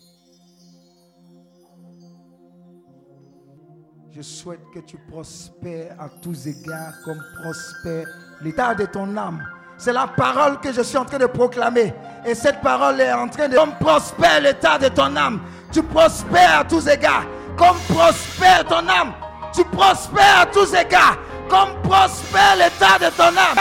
[4.11, 8.06] Je souhaite que tu prospères à tous égards comme prospère
[8.43, 9.43] l'état de ton âme.
[9.76, 11.92] C'est la parole que je suis en train de proclamer.
[12.24, 13.56] Et cette parole est en train de...
[13.56, 15.40] Comme prospère l'état de ton âme.
[15.72, 17.24] Tu prospères à tous égards.
[17.56, 19.12] Comme prospère ton âme.
[19.52, 21.18] Tu prospères à tous égards.
[21.48, 23.59] Comme prospère l'état de ton âme.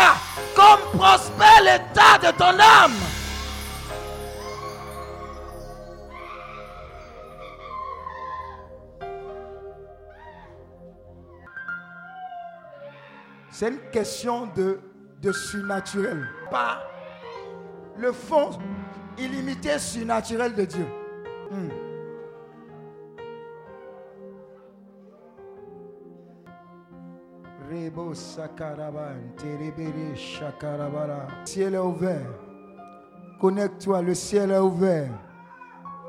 [0.56, 2.94] Comme prospère l'état de ton âme.
[13.52, 14.80] C'est une question de,
[15.24, 16.28] de surnaturel.
[16.52, 16.84] Pas
[17.98, 18.52] le fond
[19.18, 20.86] illimité surnaturel de Dieu.
[21.50, 21.70] Hmm.
[27.70, 27.90] Le
[31.46, 32.28] ciel est ouvert.
[33.40, 35.10] Connecte-toi, le ciel est ouvert.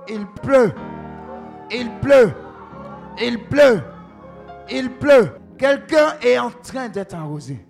[0.08, 0.72] Il pleut.
[1.70, 2.32] Il pleut.
[3.20, 3.80] Il pleut.
[4.70, 5.30] Il pleut.
[5.56, 7.64] Quelqu'un est en train d'être arrosé.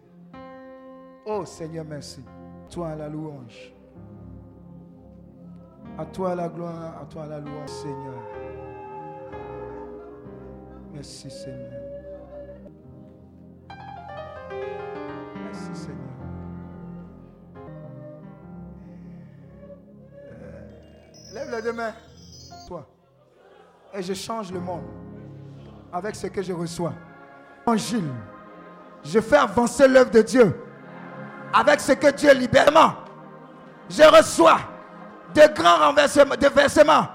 [1.26, 2.22] Oh Seigneur, merci.
[2.70, 3.72] Toi la louange.
[5.96, 8.14] À toi la gloire, à toi la louange, Seigneur.
[10.92, 11.72] Merci, Seigneur.
[15.44, 15.98] Merci, Seigneur.
[20.26, 21.94] Euh, Lève les deux mains.
[22.68, 22.86] Toi.
[23.94, 24.84] Et je change le monde
[25.92, 26.92] avec ce que je reçois.
[27.66, 28.10] Évangile.
[29.02, 30.55] Je fais avancer l'œuvre de Dieu
[31.55, 32.97] avec ce que Dieu libère.
[33.89, 34.59] Je reçois
[35.35, 37.09] de grands renversements, de versements.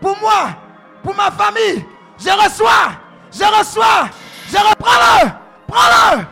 [0.00, 0.56] Pour moi,
[1.02, 1.84] pour ma famille,
[2.18, 2.92] je reçois,
[3.30, 4.08] je reçois,
[4.48, 5.30] je reprends-le,
[5.66, 6.24] prends-le.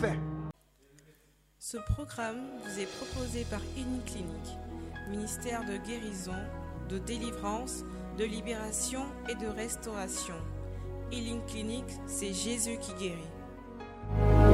[0.00, 0.18] Fait.
[1.58, 4.56] Ce programme vous est proposé par Clinique,
[5.08, 6.38] ministère de guérison,
[6.88, 7.82] de délivrance,
[8.16, 10.36] de libération et de restauration.
[11.10, 13.31] Healing Clinic, c'est Jésus qui guérit.
[14.10, 14.51] Thank you.